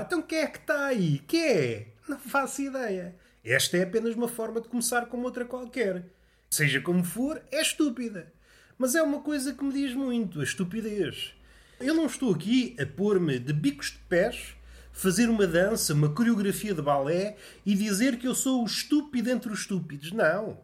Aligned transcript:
Então 0.00 0.22
quem 0.22 0.38
é 0.38 0.46
que 0.46 0.58
está 0.58 0.86
aí? 0.86 1.18
Quem 1.26 1.46
é? 1.46 1.86
Não 2.08 2.18
faço 2.18 2.62
ideia. 2.62 3.14
Esta 3.44 3.76
é 3.76 3.82
apenas 3.82 4.14
uma 4.14 4.28
forma 4.28 4.60
de 4.60 4.68
começar 4.68 5.06
como 5.06 5.24
outra 5.24 5.44
qualquer. 5.44 6.06
Seja 6.48 6.80
como 6.80 7.04
for, 7.04 7.42
é 7.50 7.60
estúpida. 7.60 8.32
Mas 8.78 8.94
é 8.94 9.02
uma 9.02 9.20
coisa 9.20 9.52
que 9.52 9.62
me 9.62 9.72
diz 9.72 9.94
muito, 9.94 10.40
a 10.40 10.44
estupidez. 10.44 11.34
Eu 11.78 11.94
não 11.94 12.06
estou 12.06 12.32
aqui 12.32 12.74
a 12.80 12.86
pôr-me 12.86 13.38
de 13.38 13.52
bicos 13.52 13.90
de 13.90 13.98
pés, 14.08 14.54
fazer 14.92 15.28
uma 15.28 15.46
dança, 15.46 15.92
uma 15.92 16.08
coreografia 16.08 16.74
de 16.74 16.80
balé 16.82 17.36
e 17.64 17.74
dizer 17.74 18.18
que 18.18 18.26
eu 18.26 18.34
sou 18.34 18.62
o 18.62 18.66
estúpido 18.66 19.30
entre 19.30 19.52
os 19.52 19.60
estúpidos. 19.60 20.12
Não. 20.12 20.58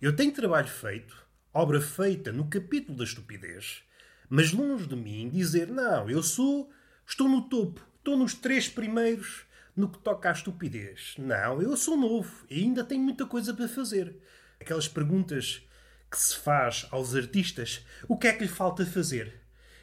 Eu 0.00 0.14
tenho 0.14 0.32
trabalho 0.32 0.68
feito, 0.68 1.16
obra 1.52 1.80
feita 1.80 2.30
no 2.30 2.46
capítulo 2.48 2.98
da 2.98 3.04
estupidez, 3.04 3.82
mas 4.28 4.52
longe 4.52 4.86
de 4.86 4.96
mim 4.96 5.30
dizer, 5.30 5.68
não, 5.68 6.10
eu 6.10 6.22
sou, 6.22 6.70
estou 7.06 7.28
no 7.28 7.48
topo, 7.48 7.80
estou 8.04 8.18
nos 8.18 8.34
três 8.34 8.68
primeiros 8.68 9.46
no 9.74 9.88
que 9.88 9.96
toca 9.96 10.28
à 10.28 10.32
estupidez. 10.32 11.14
Não, 11.16 11.62
eu 11.62 11.74
sou 11.74 11.96
novo 11.96 12.44
e 12.50 12.62
ainda 12.62 12.84
tenho 12.84 13.02
muita 13.02 13.24
coisa 13.24 13.54
para 13.54 13.66
fazer. 13.66 14.14
Aquelas 14.60 14.86
perguntas 14.86 15.66
que 16.10 16.18
se 16.18 16.36
faz 16.36 16.86
aos 16.90 17.14
artistas, 17.14 17.82
o 18.06 18.18
que 18.18 18.26
é 18.26 18.34
que 18.34 18.42
lhe 18.42 18.48
falta 18.48 18.84
fazer? 18.84 19.40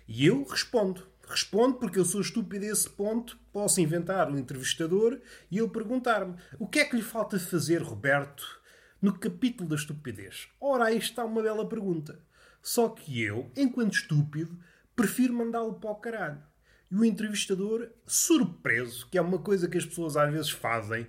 E 0.08 0.24
eu 0.24 0.44
respondo. 0.44 1.10
Respondo 1.28 1.78
porque 1.78 1.98
eu 1.98 2.06
sou 2.06 2.22
estúpido 2.22 2.64
a 2.64 2.68
esse 2.68 2.88
ponto. 2.92 3.40
Posso 3.52 3.82
inventar 3.82 4.30
um 4.30 4.38
entrevistador 4.38 5.20
e 5.50 5.58
ele 5.58 5.70
perguntar-me: 5.70 6.36
o 6.60 6.68
que 6.68 6.78
é 6.78 6.86
que 6.86 6.96
lhe 6.96 7.02
falta 7.02 7.40
fazer, 7.40 7.82
Roberto, 7.82 8.62
no 9.02 9.18
capítulo 9.18 9.68
da 9.68 9.76
estupidez? 9.76 10.48
Ora, 10.60 10.86
aí 10.86 10.98
está 11.00 11.26
uma 11.26 11.42
bela 11.42 11.68
pergunta. 11.68 12.20
Só 12.62 12.88
que 12.88 13.20
eu, 13.20 13.52
enquanto 13.56 13.94
estúpido, 13.94 14.60
prefiro 14.96 15.34
mandá-lo 15.34 15.74
para 15.80 15.90
o 15.90 15.96
caralho. 15.96 16.51
E 16.92 16.96
o 16.96 17.06
entrevistador, 17.06 17.90
surpreso, 18.06 19.08
que 19.10 19.18
é 19.18 19.22
uma 19.22 19.40
coisa 19.40 19.68
que 19.68 19.78
as 19.78 19.86
pessoas 19.86 20.18
às 20.18 20.32
vezes 20.32 20.50
fazem 20.50 21.08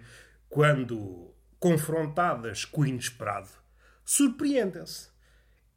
quando 0.48 1.34
confrontadas 1.58 2.64
com 2.64 2.83
o 2.83 2.86
inesperado, 2.86 3.48
surpreendem-se. 4.05 5.10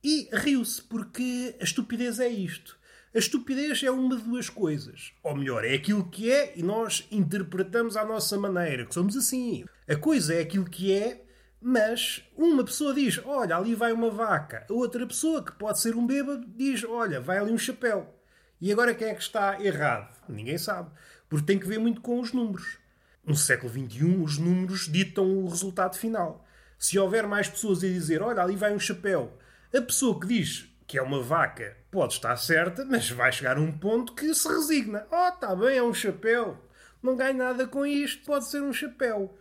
E 0.04 0.30
riu-se, 0.32 0.84
porque 0.84 1.56
a 1.60 1.64
estupidez 1.64 2.20
é 2.20 2.28
isto. 2.28 2.78
A 3.16 3.18
estupidez 3.18 3.82
é 3.82 3.90
uma 3.90 4.18
de 4.18 4.24
duas 4.24 4.50
coisas. 4.50 5.14
Ou 5.24 5.36
melhor, 5.36 5.64
é 5.64 5.74
aquilo 5.74 6.10
que 6.10 6.30
é 6.30 6.54
e 6.56 6.62
nós 6.62 7.08
interpretamos 7.10 7.96
à 7.96 8.04
nossa 8.04 8.38
maneira, 8.38 8.86
que 8.86 8.94
somos 8.94 9.16
assim. 9.16 9.64
A 9.88 9.96
coisa 9.96 10.34
é 10.34 10.42
aquilo 10.42 10.66
que 10.66 10.92
é, 10.92 11.26
mas 11.62 12.24
uma 12.36 12.64
pessoa 12.64 12.94
diz: 12.94 13.20
Olha, 13.26 13.56
ali 13.56 13.74
vai 13.74 13.94
uma 13.94 14.12
vaca. 14.12 14.68
A 14.70 14.74
outra 14.74 15.08
pessoa, 15.08 15.44
que 15.44 15.54
pode 15.54 15.80
ser 15.80 15.96
um 15.96 16.06
bêbado, 16.06 16.46
diz: 16.56 16.84
Olha, 16.84 17.22
vai 17.22 17.38
ali 17.38 17.52
um 17.52 17.58
chapéu. 17.58 18.14
E 18.60 18.72
agora 18.72 18.96
quem 18.96 19.10
é 19.10 19.16
que 19.16 19.22
está 19.22 19.62
errado? 19.62 20.16
Ninguém 20.28 20.58
sabe. 20.58 20.90
Porque 21.30 21.46
tem 21.46 21.60
que 21.60 21.68
ver 21.68 21.80
muito 21.80 22.02
com 22.02 22.20
os 22.20 22.32
números. 22.32 22.78
No 23.24 23.36
século 23.36 23.72
XXI, 23.72 24.18
os 24.18 24.38
números 24.38 24.92
ditam 24.92 25.26
o 25.26 25.48
resultado 25.48 25.98
final. 25.98 26.46
Se 26.78 27.00
houver 27.00 27.28
mais 27.28 27.48
pessoas 27.48 27.84
a 27.84 27.88
dizer: 27.88 28.22
Olha, 28.22 28.42
ali 28.42 28.56
vai 28.56 28.74
um 28.74 28.80
chapéu 28.80 29.32
a 29.76 29.82
pessoa 29.82 30.18
que 30.18 30.28
diz 30.28 30.70
que 30.88 30.98
é 30.98 31.02
uma 31.02 31.22
vaca 31.22 31.76
pode 31.92 32.14
estar 32.14 32.38
certa, 32.38 32.86
mas 32.86 33.10
vai 33.10 33.30
chegar 33.30 33.58
a 33.58 33.60
um 33.60 33.72
ponto 33.72 34.14
que 34.14 34.34
se 34.34 34.48
resigna. 34.48 35.06
Oh, 35.12 35.28
está 35.28 35.54
bem, 35.54 35.78
é 35.78 35.84
um 35.84 35.94
chapéu. 35.94 36.58
Não 37.04 37.16
ganho 37.18 37.38
nada 37.38 37.68
com 37.68 37.86
isto, 37.86 38.24
pode 38.24 38.46
ser 38.48 38.62
um 38.62 38.72
chapéu. 38.72 39.38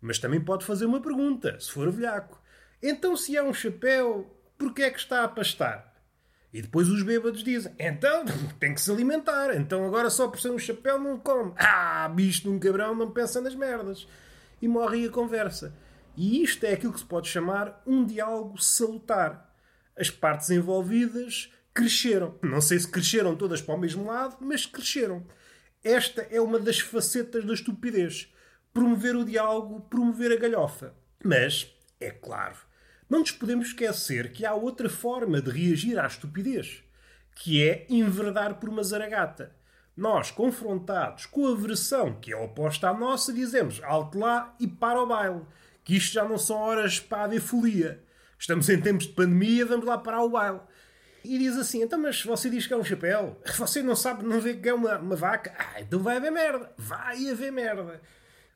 Mas 0.00 0.20
também 0.20 0.40
pode 0.40 0.64
fazer 0.64 0.86
uma 0.86 1.00
pergunta, 1.00 1.58
se 1.58 1.72
for 1.72 1.90
velhaco. 1.90 2.40
Então, 2.80 3.16
se 3.16 3.36
é 3.36 3.42
um 3.42 3.52
chapéu, 3.52 4.32
porquê 4.56 4.84
é 4.84 4.90
que 4.90 5.00
está 5.00 5.24
a 5.24 5.28
pastar? 5.28 5.91
E 6.52 6.60
depois 6.60 6.88
os 6.88 7.02
bêbados 7.02 7.42
dizem: 7.42 7.74
então 7.78 8.24
tem 8.60 8.74
que 8.74 8.80
se 8.80 8.90
alimentar, 8.90 9.54
então 9.56 9.84
agora 9.86 10.10
só 10.10 10.28
por 10.28 10.40
ser 10.40 10.50
um 10.50 10.58
chapéu 10.58 10.98
não 10.98 11.18
come. 11.18 11.52
Ah, 11.56 12.08
bicho 12.08 12.42
de 12.42 12.48
um 12.48 12.58
cabrão 12.58 12.94
não 12.94 13.10
pensa 13.10 13.40
nas 13.40 13.54
merdas. 13.54 14.06
E 14.60 14.68
morre 14.68 15.06
a 15.06 15.10
conversa. 15.10 15.74
E 16.16 16.42
isto 16.42 16.64
é 16.64 16.72
aquilo 16.72 16.92
que 16.92 17.00
se 17.00 17.06
pode 17.06 17.28
chamar 17.28 17.82
um 17.86 18.04
diálogo 18.04 18.62
salutar 18.62 19.52
as 19.96 20.10
partes 20.10 20.50
envolvidas 20.50 21.52
cresceram. 21.74 22.38
Não 22.42 22.60
sei 22.60 22.78
se 22.78 22.88
cresceram 22.88 23.36
todas 23.36 23.60
para 23.60 23.74
o 23.74 23.78
mesmo 23.78 24.06
lado, 24.06 24.36
mas 24.40 24.66
cresceram. 24.66 25.26
Esta 25.84 26.22
é 26.30 26.40
uma 26.40 26.58
das 26.58 26.80
facetas 26.80 27.44
da 27.44 27.54
estupidez. 27.54 28.32
Promover 28.72 29.16
o 29.16 29.24
diálogo, 29.24 29.80
promover 29.82 30.32
a 30.32 30.36
galhofa. 30.36 30.94
Mas, 31.22 31.74
é 32.00 32.10
claro, 32.10 32.56
não 33.12 33.18
nos 33.18 33.30
podemos 33.30 33.66
esquecer 33.66 34.32
que 34.32 34.46
há 34.46 34.54
outra 34.54 34.88
forma 34.88 35.42
de 35.42 35.50
reagir 35.50 35.98
à 35.98 36.06
estupidez, 36.06 36.82
que 37.34 37.62
é 37.62 37.84
enverdar 37.90 38.54
por 38.54 38.70
uma 38.70 38.82
zaragata. 38.82 39.54
Nós, 39.94 40.30
confrontados 40.30 41.26
com 41.26 41.46
a 41.46 41.54
versão 41.54 42.18
que 42.18 42.32
é 42.32 42.36
oposta 42.36 42.88
à 42.88 42.94
nossa, 42.94 43.30
dizemos 43.30 43.82
alto 43.84 44.18
lá 44.18 44.56
e 44.58 44.66
para 44.66 45.02
o 45.02 45.06
baile, 45.06 45.42
que 45.84 45.94
isto 45.94 46.14
já 46.14 46.24
não 46.24 46.38
são 46.38 46.56
horas 46.56 47.00
para 47.00 47.24
haver 47.24 47.42
folia. 47.42 48.02
Estamos 48.38 48.70
em 48.70 48.80
tempos 48.80 49.06
de 49.06 49.12
pandemia, 49.12 49.66
vamos 49.66 49.84
lá 49.84 49.98
parar 49.98 50.22
o 50.22 50.30
baile. 50.30 50.60
E 51.22 51.36
diz 51.36 51.58
assim: 51.58 51.82
então, 51.82 52.00
mas 52.00 52.22
você 52.22 52.48
diz 52.48 52.66
que 52.66 52.72
é 52.72 52.76
um 52.78 52.82
chapéu? 52.82 53.38
Você 53.58 53.82
não 53.82 53.94
sabe, 53.94 54.24
não 54.24 54.40
vê 54.40 54.54
que 54.54 54.70
é 54.70 54.72
uma, 54.72 54.96
uma 54.96 55.16
vaca? 55.16 55.54
Ah, 55.58 55.82
então 55.82 56.00
vai 56.00 56.16
haver 56.16 56.32
merda. 56.32 56.72
Vai 56.78 57.28
haver 57.28 57.52
merda. 57.52 58.00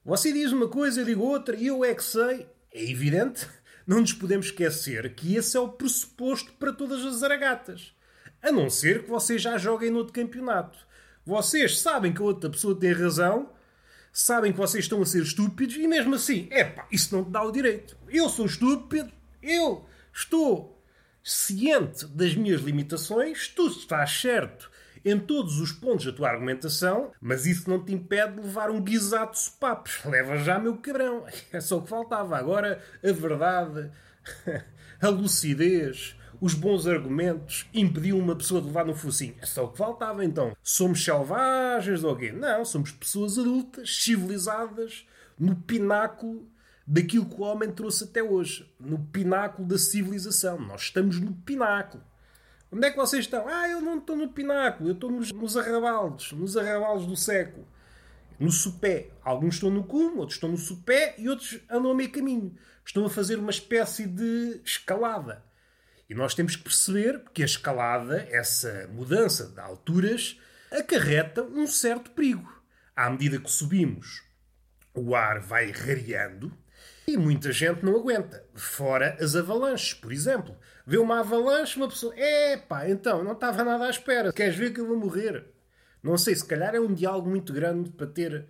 Você 0.03 0.33
diz 0.33 0.51
uma 0.51 0.67
coisa, 0.67 1.03
eu 1.03 1.05
digo 1.05 1.23
outra, 1.23 1.55
e 1.55 1.67
eu 1.67 1.85
é 1.85 1.95
que 1.95 2.03
sei. 2.03 2.47
É 2.73 2.91
evidente. 2.91 3.47
Não 3.87 4.01
nos 4.01 4.13
podemos 4.13 4.47
esquecer 4.47 5.15
que 5.15 5.37
esse 5.37 5.57
é 5.57 5.61
o 5.61 5.69
pressuposto 5.69 6.53
para 6.55 6.73
todas 6.73 7.05
as 7.05 7.17
zaragatas. 7.17 7.95
A 8.43 8.51
não 8.51 8.69
ser 8.69 9.05
que 9.05 9.11
vocês 9.11 9.41
já 9.41 9.57
joguem 9.57 9.91
no 9.91 9.99
outro 9.99 10.13
campeonato. 10.13 10.79
Vocês 11.25 11.79
sabem 11.79 12.13
que 12.13 12.21
a 12.21 12.25
outra 12.25 12.51
pessoa 12.51 12.79
tem 12.79 12.93
razão, 12.93 13.53
sabem 14.13 14.53
que 14.53 14.59
vocês 14.59 14.85
estão 14.85 15.01
a 15.03 15.07
ser 15.07 15.23
estúpidos 15.23 15.77
e 15.77 15.87
mesmo 15.87 16.15
assim, 16.15 16.49
epá, 16.51 16.87
isso 16.91 17.15
não 17.15 17.25
te 17.25 17.31
dá 17.31 17.43
o 17.43 17.53
direito. 17.53 17.97
Eu 18.09 18.29
sou 18.29 18.47
estúpido, 18.47 19.13
eu 19.43 19.87
estou 20.13 20.83
ciente 21.23 22.07
das 22.07 22.35
minhas 22.35 22.61
limitações, 22.61 23.49
tu 23.49 23.67
estás 23.69 24.11
certo 24.11 24.71
em 25.07 25.21
todos 25.21 25.61
os 25.61 25.71
pontos 25.71 26.05
da 26.05 26.13
tua 26.13 26.29
argumentação, 26.29 27.13
mas 27.21 27.47
isso 27.47 27.71
não 27.71 27.83
te 27.83 27.95
impede 27.95 28.35
de 28.35 28.41
levar 28.41 28.71
um 28.71 28.83
guisado 28.83 29.31
de 29.31 29.39
sopapos. 29.39 30.01
Leva 30.05 30.37
já, 30.39 30.59
meu 30.59 30.77
cabrão. 30.79 31.25
É 31.53 31.61
só 31.61 31.79
o 31.79 31.83
que 31.83 31.89
faltava. 31.89 32.37
Agora, 32.37 32.83
a 33.03 33.13
verdade, 33.13 33.89
a 35.01 35.09
lucidez, 35.09 36.17
os 36.41 36.55
bons 36.55 36.89
argumentos 36.89 37.67
impediam 37.73 38.19
uma 38.19 38.35
pessoa 38.35 38.61
de 38.61 38.67
levar 38.67 38.85
no 38.85 38.97
focinho. 38.97 39.37
É 39.41 39.47
só 39.47 39.65
o 39.65 39.69
que 39.69 39.79
faltava, 39.79 40.25
então. 40.25 40.57
Somos 40.61 41.05
selvagens 41.05 42.03
ou 42.03 42.17
quê? 42.17 42.33
Não, 42.33 42.65
somos 42.65 42.91
pessoas 42.91 43.39
adultas, 43.39 44.03
civilizadas, 44.03 45.07
no 45.39 45.55
pináculo 45.55 46.51
daquilo 46.85 47.27
que 47.27 47.41
o 47.41 47.45
homem 47.45 47.71
trouxe 47.71 48.05
até 48.05 48.23
hoje, 48.23 48.69
no 48.79 48.99
pináculo 48.99 49.67
da 49.67 49.79
civilização. 49.79 50.59
Nós 50.59 50.83
estamos 50.83 51.21
no 51.21 51.33
pináculo. 51.33 52.03
Onde 52.71 52.87
é 52.87 52.91
que 52.91 52.97
vocês 52.97 53.25
estão? 53.25 53.47
Ah, 53.49 53.69
eu 53.69 53.81
não 53.81 53.99
estou 53.99 54.17
no 54.17 54.29
pináculo, 54.29 54.91
eu 54.91 54.95
estou 54.95 55.11
nos, 55.11 55.31
nos 55.33 55.57
arrabaldes, 55.57 56.33
nos 56.33 56.57
arrabaldes 56.57 57.07
do 57.07 57.17
século. 57.17 57.67
No 58.39 58.51
supé. 58.51 59.11
Alguns 59.23 59.55
estão 59.55 59.71
no 59.71 59.85
cume, 59.85 60.19
outros 60.19 60.37
estão 60.37 60.51
no 60.51 60.59
supé 60.59 61.15
e 61.17 61.29
outros 61.29 61.61
andam 61.71 61.93
a 61.93 61.95
meio 61.95 62.11
caminho. 62.11 62.55
Estão 62.85 63.05
a 63.05 63.11
fazer 63.11 63.39
uma 63.39 63.51
espécie 63.51 64.07
de 64.07 64.61
escalada. 64.65 65.45
E 66.09 66.15
nós 66.15 66.35
temos 66.35 66.55
que 66.55 66.63
perceber 66.63 67.23
que 67.33 67.43
a 67.43 67.47
escalada, 67.47 68.27
essa 68.31 68.89
mudança 68.93 69.47
de 69.47 69.61
alturas, 69.61 70.39
acarreta 70.71 71.43
um 71.43 71.67
certo 71.67 72.11
perigo. 72.11 72.53
À 72.95 73.11
medida 73.11 73.39
que 73.39 73.51
subimos, 73.51 74.23
o 74.95 75.15
ar 75.15 75.41
vai 75.41 75.71
rareando, 75.71 76.53
e 77.07 77.17
muita 77.17 77.53
gente 77.53 77.85
não 77.85 77.97
aguenta. 77.97 78.45
Fora 78.55 79.17
as 79.21 79.37
avalanches, 79.37 79.95
por 79.95 80.13
exemplo. 80.13 80.57
Vê 80.87 80.99
uma 80.99 81.19
avalanche, 81.19 81.77
uma 81.77 81.89
pessoa. 81.89 82.15
Epá, 82.17 82.89
então, 82.89 83.25
não 83.25 83.33
estava 83.33 83.65
nada 83.65 83.87
à 83.87 83.91
espera. 83.91 84.33
Queres 84.33 84.55
ver 84.55 84.73
que 84.73 84.81
eu 84.81 84.87
vou 84.87 84.97
morrer? 84.97 85.45
Não 86.01 86.17
sei, 86.17 86.35
se 86.37 86.47
calhar 86.47 86.75
é 86.77 86.81
um 86.81 86.95
diálogo 86.95 87.29
muito 87.29 87.53
grande 87.53 87.91
para 87.91 88.07
ter 88.07 88.47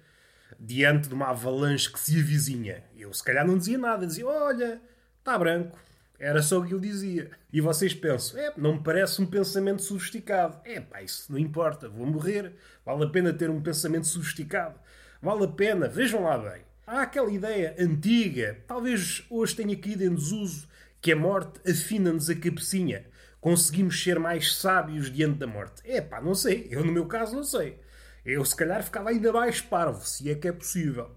diante 0.60 1.08
de 1.08 1.14
uma 1.14 1.28
avalanche 1.28 1.90
que 1.90 1.98
se 1.98 2.20
avizinha. 2.20 2.84
Eu, 2.94 3.12
se 3.14 3.24
calhar, 3.24 3.46
não 3.46 3.56
dizia 3.56 3.78
nada. 3.78 4.06
Dizia, 4.06 4.26
olha, 4.26 4.82
está 5.18 5.38
branco. 5.38 5.78
Era 6.18 6.42
só 6.42 6.58
o 6.58 6.66
que 6.66 6.74
eu 6.74 6.80
dizia. 6.80 7.30
E 7.50 7.60
vocês 7.60 7.94
pensam, 7.94 8.38
é, 8.38 8.52
não 8.56 8.74
me 8.74 8.82
parece 8.82 9.20
um 9.20 9.26
pensamento 9.26 9.80
sofisticado. 9.80 10.60
É 10.64 10.78
pá, 10.78 11.02
isso 11.02 11.30
não 11.32 11.38
importa, 11.38 11.88
vou 11.88 12.06
morrer. 12.06 12.52
Vale 12.84 13.04
a 13.04 13.08
pena 13.08 13.32
ter 13.32 13.48
um 13.48 13.62
pensamento 13.62 14.06
sofisticado. 14.06 14.78
Vale 15.22 15.44
a 15.44 15.48
pena, 15.48 15.88
vejam 15.88 16.22
lá 16.22 16.38
bem. 16.38 16.62
Há 16.86 17.02
aquela 17.02 17.30
ideia 17.30 17.74
antiga, 17.78 18.58
talvez 18.66 19.24
hoje 19.28 19.56
tenha 19.56 19.76
caído 19.76 20.04
em 20.04 20.14
desuso, 20.14 20.68
que 21.00 21.12
a 21.12 21.16
morte 21.16 21.60
afina-nos 21.68 22.28
a 22.30 22.34
cabecinha. 22.34 23.06
Conseguimos 23.40 24.02
ser 24.02 24.18
mais 24.18 24.56
sábios 24.56 25.10
diante 25.10 25.38
da 25.38 25.46
morte. 25.46 25.82
É 25.84 26.00
pá, 26.00 26.20
não 26.20 26.34
sei. 26.34 26.66
Eu, 26.70 26.84
no 26.84 26.92
meu 26.92 27.06
caso, 27.06 27.36
não 27.36 27.44
sei. 27.44 27.78
Eu, 28.24 28.44
se 28.44 28.56
calhar, 28.56 28.82
ficava 28.82 29.10
ainda 29.10 29.32
mais 29.32 29.60
parvo, 29.60 30.04
se 30.04 30.28
é 30.28 30.34
que 30.34 30.48
é 30.48 30.52
possível. 30.52 31.10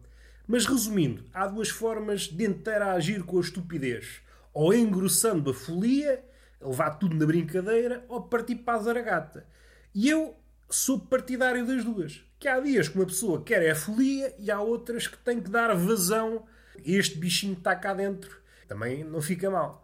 Mas, 0.45 0.65
resumindo, 0.65 1.25
há 1.33 1.47
duas 1.47 1.69
formas 1.69 2.21
de 2.21 2.45
interagir 2.45 3.23
com 3.23 3.37
a 3.37 3.41
estupidez. 3.41 4.21
Ou 4.53 4.73
engrossando 4.73 5.49
a 5.49 5.53
folia, 5.53 6.23
levar 6.61 6.91
tudo 6.91 7.15
na 7.15 7.25
brincadeira, 7.25 8.05
ou 8.07 8.21
partir 8.21 8.55
para 8.57 8.77
a 8.77 8.81
zaragata. 8.81 9.45
E 9.93 10.07
eu 10.07 10.35
sou 10.69 10.99
partidário 10.99 11.65
das 11.65 11.83
duas. 11.83 12.23
Que 12.39 12.47
há 12.47 12.59
dias 12.59 12.87
que 12.87 12.95
uma 12.95 13.05
pessoa 13.05 13.43
quer 13.43 13.63
é 13.63 13.71
a 13.71 13.75
folia 13.75 14.33
e 14.37 14.51
há 14.51 14.61
outras 14.61 15.07
que 15.07 15.17
têm 15.17 15.41
que 15.41 15.49
dar 15.49 15.75
vazão 15.75 16.45
a 16.77 16.81
este 16.83 17.17
bichinho 17.17 17.55
que 17.55 17.61
está 17.61 17.75
cá 17.75 17.93
dentro. 17.93 18.39
Também 18.69 19.03
não 19.03 19.19
fica 19.19 19.49
mal. 19.49 19.83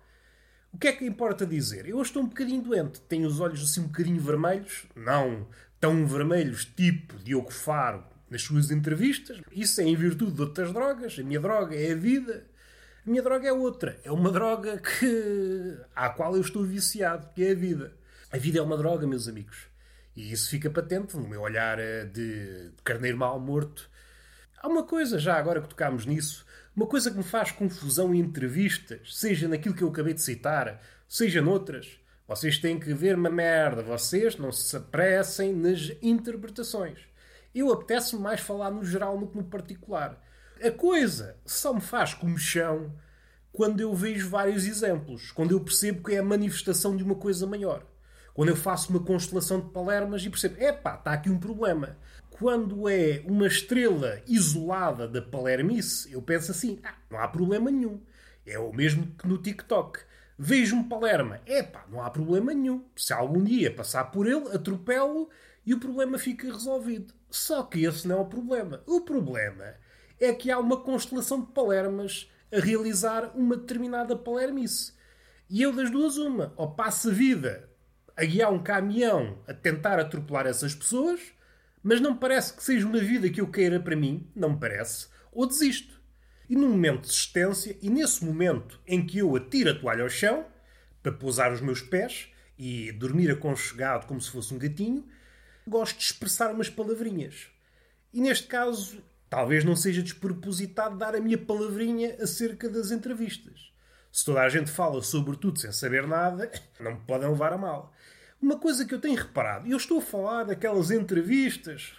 O 0.72 0.78
que 0.78 0.88
é 0.88 0.92
que 0.94 1.04
importa 1.04 1.44
dizer? 1.44 1.88
Eu 1.88 2.00
estou 2.02 2.22
um 2.22 2.28
bocadinho 2.28 2.62
doente. 2.62 3.02
Tenho 3.02 3.28
os 3.28 3.40
olhos 3.40 3.64
assim 3.64 3.82
um 3.82 3.88
bocadinho 3.88 4.22
vermelhos. 4.22 4.86
Não 4.96 5.48
tão 5.80 6.06
vermelhos 6.06 6.66
tipo 6.66 7.18
Diogo 7.18 7.52
Faro 7.52 8.06
nas 8.30 8.44
suas 8.44 8.70
entrevistas. 8.70 9.42
Isso 9.52 9.82
é 9.82 9.86
em 9.86 9.96
virtude 9.96 10.34
de 10.34 10.42
outras 10.42 10.72
drogas. 10.72 11.18
A 11.18 11.24
minha 11.24 11.40
droga 11.40 11.76
é 11.76 11.94
a 11.94 11.96
vida. 11.96 12.46
A 13.06 13.10
minha 13.10 13.24
droga 13.24 13.48
é 13.48 13.52
outra. 13.52 14.00
É 14.04 14.12
uma 14.12 14.32
droga 14.32 14.78
que... 14.78 15.78
à 15.96 16.10
qual 16.10 16.36
eu 16.36 16.42
estou 16.42 16.64
viciado, 16.64 17.30
que 17.34 17.44
é 17.44 17.52
a 17.54 17.56
vida. 17.56 17.94
A 18.32 18.38
vida 18.38 18.60
é 18.60 18.62
uma 18.62 18.78
droga, 18.78 19.08
meus 19.08 19.28
amigos. 19.28 19.68
E 20.16 20.32
isso 20.32 20.50
fica 20.50 20.70
patente 20.70 21.18
no 21.18 21.28
meu 21.28 21.42
olhar 21.42 21.80
eh, 21.80 22.06
de 22.06 22.72
carneiro 22.84 23.18
mal 23.18 23.40
morto. 23.40 23.90
Há 24.62 24.68
uma 24.68 24.84
coisa, 24.84 25.18
já 25.18 25.36
agora 25.38 25.62
que 25.62 25.70
tocámos 25.70 26.06
nisso, 26.06 26.46
uma 26.76 26.86
coisa 26.86 27.10
que 27.10 27.18
me 27.18 27.24
faz 27.24 27.52
confusão 27.52 28.14
em 28.14 28.20
entrevistas, 28.20 29.16
seja 29.16 29.48
naquilo 29.48 29.74
que 29.74 29.82
eu 29.82 29.88
acabei 29.88 30.14
de 30.14 30.22
citar, 30.22 30.82
seja 31.08 31.42
noutras. 31.42 32.00
Vocês 32.28 32.58
têm 32.58 32.78
que 32.78 32.94
ver 32.94 33.16
uma 33.16 33.30
merda, 33.30 33.82
vocês 33.82 34.36
não 34.36 34.52
se 34.52 34.76
apressem 34.76 35.54
nas 35.54 35.92
interpretações. 36.02 37.00
Eu 37.54 37.72
apetece-me 37.72 38.22
mais 38.22 38.42
falar 38.42 38.72
no 38.72 38.84
geral 38.84 39.18
do 39.18 39.28
que 39.28 39.38
no 39.38 39.44
particular. 39.46 40.22
A 40.62 40.72
coisa 40.72 41.38
só 41.46 41.74
me 41.74 41.80
faz 41.80 42.14
comichão 42.14 42.94
quando 43.54 43.80
eu 43.80 43.94
vejo 43.94 44.30
vários 44.30 44.66
exemplos, 44.66 45.32
quando 45.32 45.52
eu 45.52 45.62
percebo 45.62 46.04
que 46.04 46.16
é 46.16 46.18
a 46.18 46.24
manifestação 46.24 46.98
de 46.98 47.04
uma 47.04 47.16
coisa 47.16 47.48
maior. 47.48 47.86
Quando 48.34 48.50
eu 48.50 48.56
faço 48.58 48.90
uma 48.90 49.00
constelação 49.00 49.62
de 49.62 49.70
palermas 49.70 50.26
e 50.26 50.30
percebo, 50.30 50.62
epá, 50.62 50.96
está 50.96 51.14
aqui 51.14 51.30
um 51.30 51.40
problema. 51.40 51.98
Quando 52.38 52.90
é 52.90 53.24
uma 53.26 53.48
estrela 53.48 54.22
isolada 54.28 55.08
da 55.08 55.22
palermice, 55.22 56.12
eu 56.12 56.22
penso 56.22 56.52
assim, 56.52 56.82
ah, 56.84 56.94
não 57.10 57.18
há 57.18 57.30
problema 57.30 57.72
nenhum. 57.72 58.02
É 58.46 58.60
o 58.60 58.74
mesmo 58.74 59.08
que 59.18 59.26
no 59.26 59.38
TikTok. 59.38 60.02
Vejo 60.38 60.76
um 60.76 60.84
palerma, 60.84 61.40
epá, 61.46 61.86
não 61.90 62.04
há 62.04 62.10
problema 62.10 62.54
nenhum. 62.54 62.84
Se 62.94 63.14
algum 63.14 63.42
dia 63.42 63.74
passar 63.74 64.12
por 64.12 64.28
ele, 64.28 64.50
atropelo 64.54 65.30
e 65.66 65.74
o 65.74 65.80
problema 65.80 66.18
fica 66.18 66.52
resolvido. 66.52 67.14
Só 67.32 67.64
que 67.64 67.86
esse 67.86 68.06
não 68.06 68.18
é 68.18 68.22
o 68.22 68.26
problema. 68.26 68.84
O 68.86 69.00
problema 69.00 69.76
é 70.20 70.34
que 70.34 70.52
há 70.52 70.60
uma 70.60 70.82
constelação 70.82 71.40
de 71.40 71.54
palermas 71.54 72.30
a 72.54 72.60
realizar 72.60 73.32
uma 73.34 73.56
determinada 73.56 74.14
palermice. 74.14 74.92
E 75.50 75.62
eu 75.62 75.72
das 75.72 75.90
duas 75.90 76.18
uma, 76.18 76.54
ou 76.58 76.70
passo 76.72 77.12
a 77.12 77.14
vida 77.14 77.70
a 78.18 78.26
guiar 78.26 78.52
um 78.52 78.62
caminhão 78.62 79.40
a 79.48 79.54
tentar 79.54 80.02
atropelar 80.02 80.46
essas 80.46 80.76
pessoas, 80.76 81.34
mas 81.86 82.02
não 82.02 82.18
parece 82.18 82.52
que 82.52 82.64
seja 82.64 82.88
uma 82.88 82.98
vida 82.98 83.30
que 83.30 83.40
eu 83.40 83.46
queira 83.46 83.80
para 83.80 83.96
mim, 83.96 84.28
não 84.36 84.54
me 84.54 84.60
parece, 84.60 85.08
ou 85.32 85.46
desisto. 85.46 86.02
E 86.50 86.56
num 86.56 86.70
momento 86.70 87.02
de 87.02 87.10
existência, 87.10 87.78
e 87.80 87.92
nesse 87.92 88.26
momento 88.26 88.82
em 88.88 89.06
que 89.06 89.20
eu 89.20 89.36
atiro 89.36 89.70
a 89.70 89.76
toalha 89.80 90.02
ao 90.02 90.10
chão, 90.10 90.48
para 91.04 91.12
pousar 91.12 91.54
os 91.54 91.62
meus 91.62 91.84
pés 91.84 92.30
e 92.58 92.92
dormir 92.92 93.30
aconchegado 93.30 94.08
como 94.08 94.20
se 94.20 94.32
fosse 94.32 94.52
um 94.52 94.58
gatinho, 94.58 95.08
gosto 95.68 96.00
de 96.00 96.06
expressar 96.06 96.52
umas 96.52 96.72
palavrinhas. 96.72 97.50
E 98.12 98.20
neste 98.20 98.48
caso, 98.48 99.04
talvez 99.30 99.64
não 99.64 99.76
seja 99.76 100.02
despropositado 100.02 100.98
dar 100.98 101.14
a 101.14 101.22
minha 101.22 101.38
palavrinha 101.38 102.16
acerca 102.20 102.68
das 102.68 102.90
entrevistas. 102.90 103.72
Se 104.12 104.26
toda 104.26 104.42
a 104.42 104.50
gente 104.50 104.72
fala 104.72 105.04
sobre 105.04 105.38
tudo 105.38 105.60
sem 105.60 105.72
saber 105.72 106.08
nada, 106.08 106.52
não 106.82 106.96
me 106.96 107.02
podem 107.02 107.30
levar 107.30 107.54
a 107.54 107.60
mal. 107.60 107.94
Uma 108.42 108.60
coisa 108.60 108.86
que 108.86 108.94
eu 108.94 109.00
tenho 109.00 109.16
reparado, 109.16 109.68
e 109.68 109.72
eu 109.72 109.78
estou 109.78 110.00
a 110.00 110.02
falar 110.02 110.44
daquelas 110.44 110.92
entrevistas, 110.92 111.94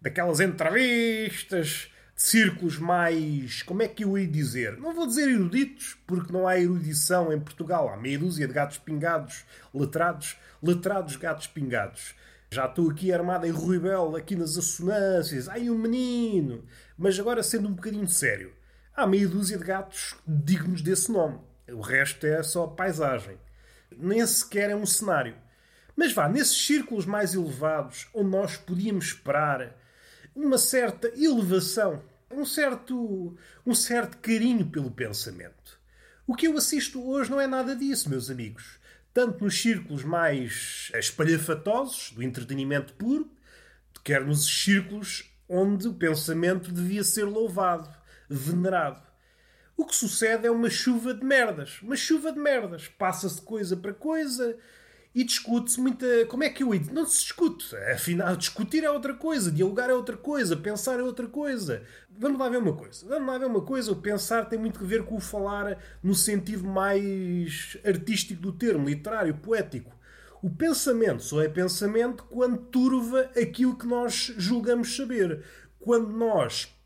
daquelas 0.00 0.40
entrevistas 0.40 1.90
de 2.14 2.22
círculos 2.22 2.78
mais. 2.78 3.62
Como 3.62 3.82
é 3.82 3.88
que 3.88 4.04
eu 4.04 4.18
ia 4.18 4.26
dizer? 4.26 4.76
Não 4.78 4.94
vou 4.94 5.06
dizer 5.06 5.28
eruditos, 5.28 5.96
porque 6.06 6.32
não 6.32 6.46
há 6.46 6.58
erudição 6.58 7.32
em 7.32 7.38
Portugal. 7.38 7.88
Há 7.88 7.96
meia 7.96 8.18
dúzia 8.18 8.46
de 8.46 8.52
gatos 8.52 8.78
pingados, 8.78 9.44
letrados, 9.72 10.36
letrados 10.62 11.16
gatos 11.16 11.46
pingados. 11.46 12.14
Já 12.50 12.66
estou 12.66 12.90
aqui 12.90 13.12
armado 13.12 13.46
em 13.46 13.50
ruibel, 13.50 14.16
aqui 14.16 14.36
nas 14.36 14.56
assonâncias. 14.56 15.48
Ai, 15.48 15.68
um 15.68 15.78
menino! 15.78 16.64
Mas 16.96 17.18
agora, 17.18 17.42
sendo 17.42 17.68
um 17.68 17.74
bocadinho 17.74 18.08
sério, 18.08 18.52
há 18.94 19.06
meia 19.06 19.28
dúzia 19.28 19.58
de 19.58 19.64
gatos 19.64 20.14
dignos 20.26 20.82
desse 20.82 21.10
nome. 21.10 21.38
O 21.68 21.80
resto 21.80 22.26
é 22.26 22.42
só 22.42 22.66
paisagem. 22.66 23.36
Nem 23.96 24.24
sequer 24.26 24.70
é 24.70 24.76
um 24.76 24.86
cenário. 24.86 25.34
Mas 25.96 26.12
vá, 26.12 26.28
nesses 26.28 26.66
círculos 26.66 27.06
mais 27.06 27.34
elevados, 27.34 28.06
onde 28.12 28.30
nós 28.30 28.56
podíamos 28.56 29.06
esperar 29.06 29.74
uma 30.34 30.58
certa 30.58 31.08
elevação, 31.16 32.02
um 32.30 32.44
certo, 32.44 33.36
um 33.64 33.74
certo 33.74 34.18
carinho 34.18 34.66
pelo 34.66 34.90
pensamento. 34.90 35.80
O 36.26 36.34
que 36.34 36.46
eu 36.46 36.56
assisto 36.56 37.02
hoje 37.08 37.30
não 37.30 37.40
é 37.40 37.46
nada 37.46 37.74
disso, 37.74 38.10
meus 38.10 38.30
amigos. 38.30 38.78
Tanto 39.14 39.42
nos 39.42 39.60
círculos 39.60 40.04
mais 40.04 40.90
espalhafatosos, 40.94 42.10
do 42.10 42.22
entretenimento 42.22 42.92
puro, 42.92 43.30
quer 44.06 44.24
nos 44.24 44.46
círculos 44.46 45.28
onde 45.48 45.88
o 45.88 45.94
pensamento 45.94 46.70
devia 46.70 47.02
ser 47.02 47.24
louvado, 47.24 47.90
venerado. 48.28 49.02
O 49.76 49.84
que 49.84 49.96
sucede 49.96 50.46
é 50.46 50.50
uma 50.50 50.70
chuva 50.70 51.12
de 51.12 51.24
merdas. 51.24 51.82
Uma 51.82 51.96
chuva 51.96 52.32
de 52.32 52.38
merdas. 52.38 52.86
Passa-se 52.86 53.42
coisa 53.42 53.76
para 53.76 53.92
coisa, 53.92 54.56
e 55.16 55.24
discute-se 55.24 55.80
muita. 55.80 56.26
Como 56.26 56.44
é 56.44 56.50
que 56.50 56.62
eu 56.62 56.68
Não 56.92 57.06
se 57.06 57.22
discute. 57.22 57.74
Afinal, 57.90 58.36
discutir 58.36 58.84
é 58.84 58.90
outra 58.90 59.14
coisa, 59.14 59.50
dialogar 59.50 59.88
é 59.88 59.94
outra 59.94 60.14
coisa, 60.14 60.54
pensar 60.54 61.00
é 61.00 61.02
outra 61.02 61.26
coisa. 61.26 61.82
Vamos 62.10 62.38
lá 62.38 62.50
ver 62.50 62.58
uma 62.58 62.76
coisa. 62.76 63.06
Vamos 63.08 63.26
lá 63.26 63.38
ver 63.38 63.46
uma 63.46 63.62
coisa. 63.62 63.90
O 63.92 63.96
pensar 63.96 64.44
tem 64.44 64.58
muito 64.58 64.78
a 64.78 64.86
ver 64.86 65.04
com 65.04 65.16
o 65.16 65.20
falar 65.20 65.78
no 66.02 66.14
sentido 66.14 66.64
mais 66.64 67.78
artístico 67.82 68.42
do 68.42 68.52
termo, 68.52 68.90
literário, 68.90 69.38
poético. 69.38 69.90
O 70.42 70.50
pensamento 70.50 71.22
só 71.22 71.40
é 71.40 71.48
pensamento 71.48 72.24
quando 72.24 72.58
turva 72.58 73.30
aquilo 73.40 73.74
que 73.74 73.86
nós 73.86 74.34
julgamos 74.36 74.94
saber. 74.94 75.42
Quando 75.80 76.10
nós, 76.10 76.76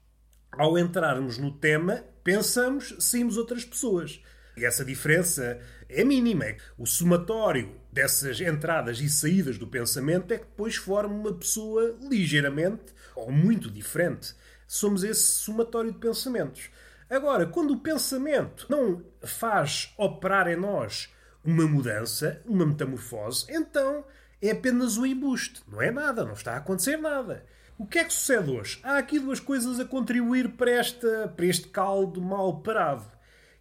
ao 0.52 0.78
entrarmos 0.78 1.36
no 1.36 1.50
tema, 1.50 2.04
pensamos, 2.22 2.94
saímos 3.00 3.36
outras 3.36 3.64
pessoas. 3.64 4.22
E 4.56 4.64
essa 4.64 4.84
diferença 4.84 5.60
é 5.88 6.04
mínima. 6.04 6.44
O 6.78 6.86
somatório 6.86 7.79
dessas 7.92 8.40
entradas 8.40 9.00
e 9.00 9.08
saídas 9.08 9.58
do 9.58 9.66
pensamento 9.66 10.32
é 10.32 10.38
que 10.38 10.44
depois 10.44 10.76
forma 10.76 11.14
uma 11.14 11.34
pessoa 11.34 11.96
ligeiramente 12.00 12.94
ou 13.14 13.30
muito 13.30 13.70
diferente. 13.70 14.34
Somos 14.66 15.02
esse 15.02 15.22
somatório 15.22 15.92
de 15.92 15.98
pensamentos. 15.98 16.70
Agora, 17.08 17.46
quando 17.46 17.72
o 17.72 17.80
pensamento 17.80 18.66
não 18.70 19.04
faz 19.22 19.92
operar 19.98 20.46
em 20.46 20.56
nós 20.56 21.12
uma 21.44 21.66
mudança, 21.66 22.40
uma 22.46 22.64
metamorfose, 22.64 23.46
então 23.48 24.04
é 24.40 24.52
apenas 24.52 24.96
um 24.96 25.04
embuste. 25.04 25.60
Não 25.66 25.82
é 25.82 25.90
nada, 25.90 26.24
não 26.24 26.34
está 26.34 26.54
a 26.54 26.58
acontecer 26.58 26.96
nada. 26.96 27.44
O 27.76 27.86
que 27.86 27.98
é 27.98 28.04
que 28.04 28.12
sucede 28.12 28.50
hoje? 28.50 28.78
Há 28.82 28.98
aqui 28.98 29.18
duas 29.18 29.40
coisas 29.40 29.80
a 29.80 29.84
contribuir 29.84 30.50
para, 30.50 30.70
esta, 30.70 31.32
para 31.34 31.46
este 31.46 31.66
caldo 31.68 32.20
mal 32.20 32.60
parado 32.60 33.19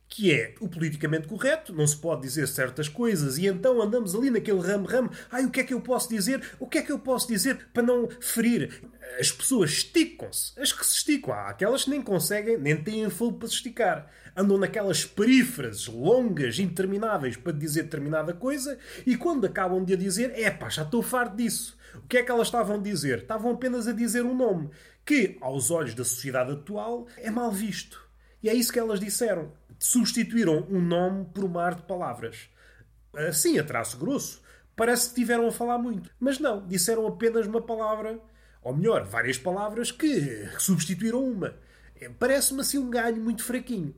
que 0.09 0.33
é 0.33 0.55
o 0.59 0.67
politicamente 0.67 1.27
correto, 1.27 1.71
não 1.71 1.85
se 1.85 1.95
pode 1.95 2.23
dizer 2.23 2.47
certas 2.47 2.89
coisas 2.89 3.37
e 3.37 3.45
então 3.45 3.79
andamos 3.79 4.15
ali 4.15 4.31
naquele 4.31 4.59
ramo-ramo. 4.59 5.11
Ai, 5.31 5.45
o 5.45 5.51
que 5.51 5.59
é 5.59 5.63
que 5.63 5.73
eu 5.73 5.79
posso 5.79 6.09
dizer? 6.09 6.41
O 6.59 6.65
que 6.65 6.79
é 6.79 6.81
que 6.81 6.91
eu 6.91 6.97
posso 6.97 7.27
dizer 7.27 7.67
para 7.71 7.83
não 7.83 8.09
ferir? 8.19 8.81
As 9.19 9.31
pessoas 9.31 9.69
esticam-se. 9.69 10.59
As 10.59 10.73
que 10.73 10.85
se 10.85 10.97
esticam. 10.97 11.33
Há 11.33 11.49
aquelas 11.49 11.83
que 11.83 11.91
nem 11.91 12.01
conseguem, 12.01 12.57
nem 12.57 12.75
têm 12.75 13.07
fogo 13.09 13.37
para 13.37 13.47
se 13.47 13.55
esticar. 13.55 14.11
Andam 14.35 14.57
naquelas 14.57 15.05
perífrases 15.05 15.87
longas, 15.87 16.57
intermináveis 16.57 17.37
para 17.37 17.51
dizer 17.51 17.83
determinada 17.83 18.33
coisa 18.33 18.79
e 19.05 19.15
quando 19.15 19.45
acabam 19.45 19.85
de 19.85 19.93
a 19.93 19.97
dizer, 19.97 20.31
é 20.35 20.49
pá, 20.49 20.69
já 20.69 20.81
estou 20.81 21.03
farto 21.03 21.35
disso. 21.35 21.77
O 21.95 22.07
que 22.07 22.17
é 22.17 22.23
que 22.23 22.31
elas 22.31 22.47
estavam 22.47 22.77
a 22.77 22.79
dizer? 22.79 23.19
Estavam 23.19 23.51
apenas 23.51 23.87
a 23.87 23.91
dizer 23.91 24.23
um 24.23 24.35
nome 24.35 24.69
que, 25.05 25.37
aos 25.39 25.69
olhos 25.69 25.93
da 25.93 26.03
sociedade 26.03 26.51
atual, 26.51 27.07
é 27.17 27.29
mal 27.29 27.51
visto. 27.51 28.08
E 28.41 28.49
é 28.49 28.53
isso 28.53 28.71
que 28.71 28.79
elas 28.79 28.99
disseram 28.99 29.51
substituíram 29.79 30.67
um 30.69 30.81
nome 30.81 31.25
por 31.33 31.45
um 31.45 31.47
mar 31.47 31.73
de 31.73 31.83
palavras. 31.83 32.49
Assim, 33.13 33.57
a 33.57 33.63
traço 33.63 33.97
grosso, 33.97 34.41
parece 34.75 35.09
que 35.09 35.15
tiveram 35.15 35.47
a 35.47 35.51
falar 35.51 35.77
muito. 35.77 36.11
Mas 36.19 36.37
não, 36.37 36.67
disseram 36.67 37.07
apenas 37.07 37.47
uma 37.47 37.61
palavra, 37.61 38.19
ou 38.61 38.75
melhor, 38.75 39.05
várias 39.05 39.37
palavras 39.37 39.91
que 39.91 40.47
substituíram 40.59 41.23
uma. 41.23 41.55
É, 41.99 42.09
parece-me 42.09 42.61
assim 42.61 42.77
um 42.77 42.89
ganho 42.89 43.17
muito 43.17 43.43
fraquinho. 43.43 43.95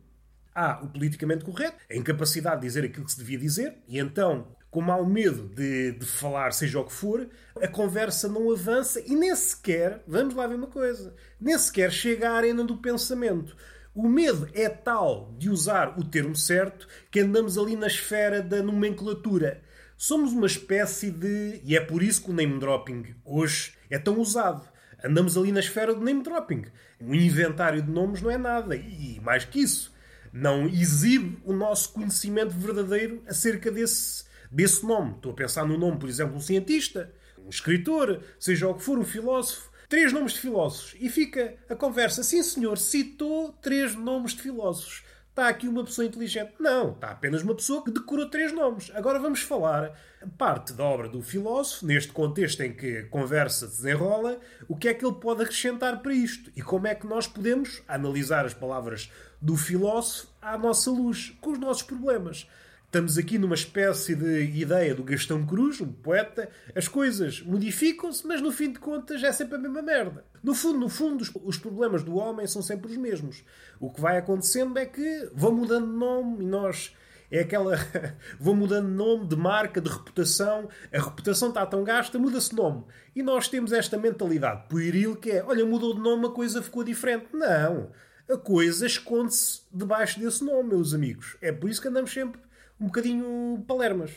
Há 0.53 0.81
o 0.83 0.88
politicamente 0.88 1.45
correto, 1.45 1.77
a 1.89 1.95
incapacidade 1.95 2.62
de 2.62 2.67
dizer 2.67 2.86
aquilo 2.86 3.05
que 3.05 3.12
se 3.12 3.17
devia 3.17 3.38
dizer, 3.38 3.77
e 3.88 3.98
então, 3.98 4.48
como 4.69 4.91
há 4.91 5.01
medo 5.01 5.48
de, 5.48 5.93
de 5.93 6.05
falar 6.05 6.51
seja 6.51 6.79
o 6.79 6.83
que 6.83 6.91
for, 6.91 7.29
a 7.55 7.67
conversa 7.69 8.27
não 8.27 8.51
avança 8.51 9.00
e 9.00 9.15
nem 9.15 9.33
sequer, 9.33 10.03
vamos 10.05 10.36
lá 10.36 10.45
ver 10.48 10.55
uma 10.55 10.67
coisa, 10.67 11.15
nem 11.39 11.57
sequer 11.57 11.89
chega 11.89 12.31
à 12.31 12.33
arena 12.33 12.65
do 12.65 12.77
pensamento. 12.77 13.55
O 13.93 14.07
medo 14.07 14.50
é 14.53 14.69
tal 14.69 15.36
de 15.38 15.50
usar 15.50 16.00
o 16.00 16.03
termo 16.05 16.33
certo 16.33 16.88
que 17.12 17.19
andamos 17.19 17.57
ali 17.57 17.75
na 17.75 17.88
esfera 17.88 18.41
da 18.41 18.63
nomenclatura. 18.63 19.62
Somos 19.98 20.31
uma 20.31 20.48
espécie 20.48 21.12
de. 21.12 21.60
E 21.65 21.75
é 21.75 21.81
por 21.81 22.01
isso 22.01 22.24
que 22.24 22.31
o 22.31 22.33
name 22.33 22.57
dropping 22.57 23.13
hoje 23.25 23.74
é 23.89 24.00
tão 24.00 24.17
usado. 24.17 24.65
Andamos 25.03 25.36
ali 25.36 25.51
na 25.51 25.60
esfera 25.60 25.93
do 25.93 26.00
name 26.05 26.24
dropping. 26.24 26.63
O 27.01 27.13
inventário 27.13 27.81
de 27.81 27.91
nomes 27.91 28.21
não 28.21 28.31
é 28.31 28.38
nada. 28.38 28.77
E 28.77 29.19
mais 29.19 29.43
que 29.43 29.60
isso, 29.60 29.93
não 30.31 30.67
exibe 30.67 31.38
o 31.43 31.51
nosso 31.51 31.91
conhecimento 31.91 32.51
verdadeiro 32.51 33.21
acerca 33.27 33.69
desse, 33.69 34.24
desse 34.50 34.86
nome. 34.86 35.15
Estou 35.15 35.33
a 35.33 35.36
pensar 35.36 35.65
no 35.65 35.77
nome, 35.77 36.00
por 36.00 36.07
exemplo, 36.07 36.38
um 36.38 36.41
cientista, 36.41 37.13
um 37.38 37.50
escritor, 37.50 38.24
seja 38.39 38.69
o 38.69 38.75
que 38.75 38.83
for, 38.83 38.98
um 38.98 39.03
filósofo. 39.03 39.69
Três 39.91 40.13
nomes 40.13 40.31
de 40.31 40.39
filósofos. 40.39 40.95
E 41.01 41.10
fica 41.10 41.53
a 41.69 41.75
conversa. 41.75 42.24
Sim, 42.24 42.41
senhor, 42.41 42.77
citou 42.77 43.51
três 43.62 43.93
nomes 43.93 44.31
de 44.31 44.41
filósofos 44.41 45.03
está 45.31 45.48
aqui 45.48 45.67
uma 45.67 45.83
pessoa 45.83 46.05
inteligente. 46.05 46.53
Não, 46.60 46.91
está 46.91 47.12
apenas 47.12 47.41
uma 47.41 47.55
pessoa 47.55 47.83
que 47.83 47.91
decorou 47.91 48.29
três 48.29 48.53
nomes. 48.53 48.91
Agora 48.93 49.17
vamos 49.17 49.41
falar 49.41 49.98
parte 50.38 50.74
da 50.74 50.83
obra 50.83 51.10
do 51.10 51.21
filósofo, 51.21 51.86
neste 51.86 52.12
contexto 52.12 52.62
em 52.62 52.74
que 52.74 52.98
a 52.98 53.07
conversa 53.07 53.65
desenrola, 53.65 54.39
o 54.67 54.75
que 54.75 54.88
é 54.89 54.93
que 54.93 55.05
ele 55.05 55.15
pode 55.15 55.41
acrescentar 55.41 56.01
para 56.01 56.13
isto 56.13 56.51
e 56.55 56.62
como 56.62 56.86
é 56.86 56.93
que 56.93 57.07
nós 57.07 57.27
podemos 57.27 57.81
analisar 57.88 58.45
as 58.45 58.53
palavras 58.53 59.10
do 59.41 59.55
filósofo 59.55 60.27
à 60.41 60.57
nossa 60.57 60.91
luz, 60.91 61.36
com 61.41 61.51
os 61.51 61.60
nossos 61.60 61.83
problemas. 61.83 62.48
Estamos 62.91 63.17
aqui 63.17 63.38
numa 63.38 63.55
espécie 63.55 64.13
de 64.13 64.51
ideia 64.60 64.93
do 64.93 65.01
Gastão 65.01 65.45
Cruz, 65.45 65.79
um 65.79 65.89
poeta. 65.89 66.50
As 66.75 66.89
coisas 66.89 67.41
modificam-se, 67.41 68.27
mas 68.27 68.41
no 68.41 68.51
fim 68.51 68.74
de 68.74 68.79
contas 68.79 69.24
é 69.24 69.31
sempre 69.31 69.55
a 69.55 69.57
mesma 69.57 69.81
merda. 69.81 70.25
No 70.43 70.53
fundo, 70.53 70.77
no 70.77 70.89
fundo, 70.89 71.24
os 71.45 71.57
problemas 71.57 72.03
do 72.03 72.17
homem 72.17 72.45
são 72.48 72.62
sempre 72.62 72.91
os 72.91 72.98
mesmos. 72.98 73.45
O 73.79 73.89
que 73.89 74.01
vai 74.01 74.17
acontecendo 74.17 74.77
é 74.77 74.86
que 74.86 75.29
vão 75.33 75.53
mudando 75.53 75.86
de 75.86 75.98
nome 75.98 76.43
e 76.43 76.45
nós 76.45 76.93
é 77.31 77.39
aquela. 77.39 77.77
vão 78.38 78.55
mudando 78.55 78.89
de 78.89 78.93
nome, 78.93 79.25
de 79.25 79.38
marca, 79.38 79.79
de 79.79 79.89
reputação. 79.89 80.67
A 80.93 81.00
reputação 81.00 81.48
está 81.48 81.65
tão 81.65 81.86
gasta, 81.86 82.19
muda-se 82.19 82.53
nome. 82.53 82.83
E 83.15 83.24
nós 83.24 83.48
temos 83.48 83.71
esta 83.71 83.98
mentalidade 83.98 84.67
pueril 84.67 85.15
que 85.15 85.31
é: 85.31 85.41
olha, 85.41 85.65
mudou 85.65 85.95
de 85.95 86.01
nome, 86.01 86.27
a 86.27 86.31
coisa 86.31 86.62
ficou 86.62 86.83
diferente. 86.83 87.27
Não. 87.31 87.89
A 88.29 88.36
coisa 88.36 88.86
esconde-se 88.86 89.62
debaixo 89.71 90.19
desse 90.19 90.43
nome, 90.43 90.71
meus 90.71 90.93
amigos. 90.93 91.38
É 91.41 91.53
por 91.53 91.69
isso 91.69 91.81
que 91.81 91.88
andamos 91.88 92.12
sempre 92.12 92.50
um 92.82 92.88
bocadinho 92.88 93.64
palermas. 93.68 94.12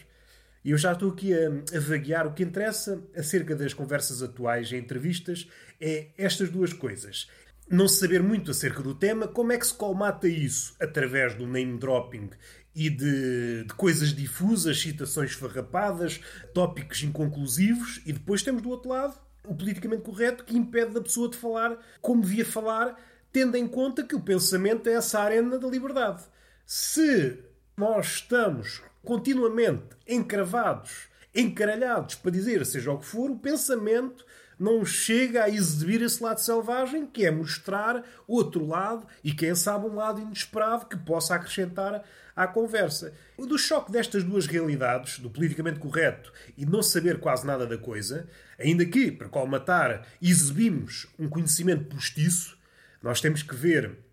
E 0.64 0.70
eu 0.70 0.78
já 0.78 0.92
estou 0.92 1.10
aqui 1.10 1.34
a, 1.34 1.48
a 1.76 1.80
vaguear. 1.80 2.26
O 2.26 2.32
que 2.32 2.42
interessa 2.42 3.02
acerca 3.14 3.54
das 3.54 3.74
conversas 3.74 4.22
atuais 4.22 4.72
em 4.72 4.78
entrevistas 4.78 5.46
é 5.78 6.08
estas 6.16 6.48
duas 6.48 6.72
coisas. 6.72 7.28
Não 7.68 7.86
saber 7.86 8.22
muito 8.22 8.50
acerca 8.50 8.82
do 8.82 8.94
tema, 8.94 9.28
como 9.28 9.52
é 9.52 9.58
que 9.58 9.66
se 9.66 9.74
colmata 9.74 10.26
isso? 10.26 10.74
Através 10.80 11.34
do 11.34 11.46
name 11.46 11.78
dropping 11.78 12.30
e 12.74 12.88
de, 12.90 13.64
de, 13.64 13.74
coisas 13.74 14.14
difusas, 14.14 14.80
citações 14.80 15.32
farrapadas, 15.32 16.20
tópicos 16.52 17.02
inconclusivos, 17.02 18.02
e 18.04 18.12
depois 18.12 18.42
temos 18.42 18.62
do 18.62 18.70
outro 18.70 18.90
lado 18.90 19.18
o 19.46 19.54
politicamente 19.54 20.02
correto 20.02 20.44
que 20.44 20.56
impede 20.56 20.94
da 20.94 21.02
pessoa 21.02 21.28
de 21.28 21.36
falar 21.36 21.78
como 22.00 22.22
devia 22.22 22.44
falar, 22.44 22.98
tendo 23.30 23.56
em 23.56 23.66
conta 23.66 24.02
que 24.02 24.16
o 24.16 24.20
pensamento 24.20 24.88
é 24.88 24.94
essa 24.94 25.20
arena 25.20 25.58
da 25.58 25.68
liberdade. 25.68 26.24
Se 26.66 27.44
nós 27.76 28.06
estamos 28.06 28.82
continuamente 29.02 29.96
encravados, 30.06 31.08
encaralhados 31.34 32.14
para 32.14 32.30
dizer 32.30 32.64
seja 32.64 32.92
o 32.92 32.98
que 32.98 33.06
for, 33.06 33.30
o 33.30 33.38
pensamento 33.38 34.24
não 34.58 34.84
chega 34.84 35.44
a 35.44 35.48
exibir 35.48 36.00
esse 36.02 36.22
lado 36.22 36.38
selvagem, 36.38 37.06
que 37.06 37.26
é 37.26 37.30
mostrar 37.30 38.04
outro 38.26 38.66
lado 38.66 39.06
e, 39.22 39.32
quem 39.32 39.54
sabe, 39.54 39.86
um 39.86 39.96
lado 39.96 40.20
inesperado 40.20 40.86
que 40.86 40.96
possa 40.96 41.34
acrescentar 41.34 42.04
à 42.36 42.46
conversa. 42.46 43.12
Do 43.36 43.58
choque 43.58 43.90
destas 43.90 44.22
duas 44.22 44.46
realidades, 44.46 45.18
do 45.18 45.28
politicamente 45.28 45.80
correto 45.80 46.32
e 46.56 46.64
não 46.64 46.82
saber 46.82 47.18
quase 47.18 47.46
nada 47.46 47.66
da 47.66 47.76
coisa, 47.76 48.28
ainda 48.58 48.84
que, 48.84 49.10
para 49.10 49.28
colmatar, 49.28 50.06
exibimos 50.22 51.08
um 51.18 51.28
conhecimento 51.28 51.86
postiço, 51.86 52.56
nós 53.02 53.20
temos 53.20 53.42
que 53.42 53.54
ver 53.54 54.03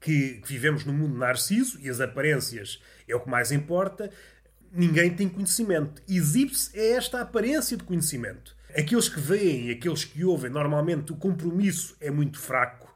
que, 0.00 0.40
vivemos 0.44 0.84
no 0.84 0.92
mundo 0.92 1.16
narciso 1.16 1.78
e 1.80 1.88
as 1.88 2.00
aparências 2.00 2.82
é 3.06 3.14
o 3.14 3.20
que 3.20 3.28
mais 3.28 3.52
importa, 3.52 4.10
ninguém 4.72 5.14
tem 5.14 5.28
conhecimento. 5.28 6.02
Exibe-se 6.08 6.78
é 6.78 6.92
esta 6.92 7.20
aparência 7.20 7.76
de 7.76 7.84
conhecimento. 7.84 8.56
Aqueles 8.76 9.08
que 9.08 9.20
veem 9.20 9.70
aqueles 9.70 10.04
que 10.04 10.24
ouvem, 10.24 10.50
normalmente 10.50 11.12
o 11.12 11.16
compromisso 11.16 11.96
é 12.00 12.10
muito 12.10 12.38
fraco. 12.38 12.88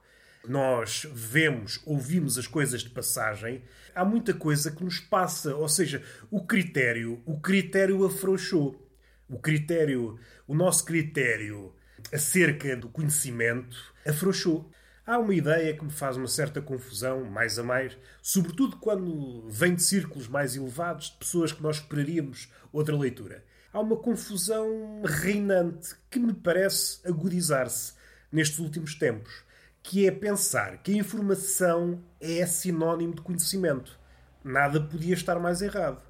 Nós 0.46 1.06
vemos, 1.12 1.80
ouvimos 1.86 2.38
as 2.38 2.46
coisas 2.46 2.82
de 2.82 2.90
passagem. 2.90 3.62
Há 3.94 4.04
muita 4.04 4.34
coisa 4.34 4.70
que 4.70 4.84
nos 4.84 5.00
passa, 5.00 5.54
ou 5.56 5.68
seja, 5.68 6.02
o 6.30 6.44
critério, 6.44 7.22
o 7.24 7.40
critério 7.40 8.04
afrouxou. 8.04 8.80
O 9.28 9.38
critério, 9.38 10.18
o 10.46 10.54
nosso 10.54 10.84
critério 10.84 11.74
acerca 12.12 12.76
do 12.76 12.88
conhecimento 12.88 13.94
afrouxou. 14.06 14.70
Há 15.06 15.18
uma 15.18 15.34
ideia 15.34 15.76
que 15.76 15.84
me 15.84 15.90
faz 15.90 16.16
uma 16.16 16.26
certa 16.26 16.62
confusão, 16.62 17.24
mais 17.24 17.58
a 17.58 17.62
mais, 17.62 17.94
sobretudo 18.22 18.78
quando 18.78 19.46
vem 19.50 19.74
de 19.74 19.82
círculos 19.82 20.26
mais 20.26 20.56
elevados, 20.56 21.10
de 21.10 21.16
pessoas 21.18 21.52
que 21.52 21.62
nós 21.62 21.76
esperaríamos 21.76 22.50
outra 22.72 22.96
leitura. 22.96 23.44
Há 23.70 23.80
uma 23.80 23.96
confusão 23.96 25.02
reinante 25.04 25.94
que 26.10 26.18
me 26.18 26.32
parece 26.32 27.06
agudizar-se 27.06 27.92
nestes 28.32 28.58
últimos 28.58 28.94
tempos, 28.94 29.44
que 29.82 30.06
é 30.06 30.10
pensar 30.10 30.78
que 30.78 30.94
a 30.94 30.96
informação 30.96 32.02
é 32.18 32.46
sinónimo 32.46 33.14
de 33.14 33.20
conhecimento. 33.20 34.00
Nada 34.42 34.80
podia 34.80 35.12
estar 35.12 35.38
mais 35.38 35.60
errado. 35.60 36.02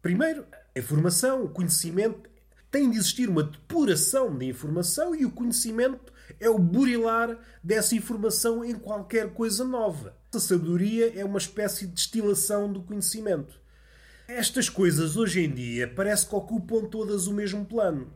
Primeiro, 0.00 0.46
a 0.74 0.78
informação, 0.78 1.44
o 1.44 1.50
conhecimento, 1.50 2.30
tem 2.70 2.90
de 2.90 2.96
existir 2.96 3.28
uma 3.28 3.42
depuração 3.42 4.34
de 4.34 4.46
informação 4.46 5.14
e 5.14 5.26
o 5.26 5.30
conhecimento 5.30 6.10
é 6.38 6.48
o 6.48 6.58
burilar 6.58 7.38
dessa 7.62 7.94
informação 7.94 8.64
em 8.64 8.74
qualquer 8.74 9.32
coisa 9.32 9.64
nova. 9.64 10.16
A 10.34 10.38
sabedoria 10.38 11.18
é 11.18 11.24
uma 11.24 11.38
espécie 11.38 11.86
de 11.86 11.94
destilação 11.94 12.72
do 12.72 12.82
conhecimento. 12.82 13.58
Estas 14.28 14.68
coisas 14.68 15.16
hoje 15.16 15.44
em 15.44 15.50
dia 15.50 15.88
parece 15.88 16.26
que 16.26 16.34
ocupam 16.34 16.84
todas 16.84 17.26
o 17.26 17.32
mesmo 17.32 17.64
plano. 17.64 18.12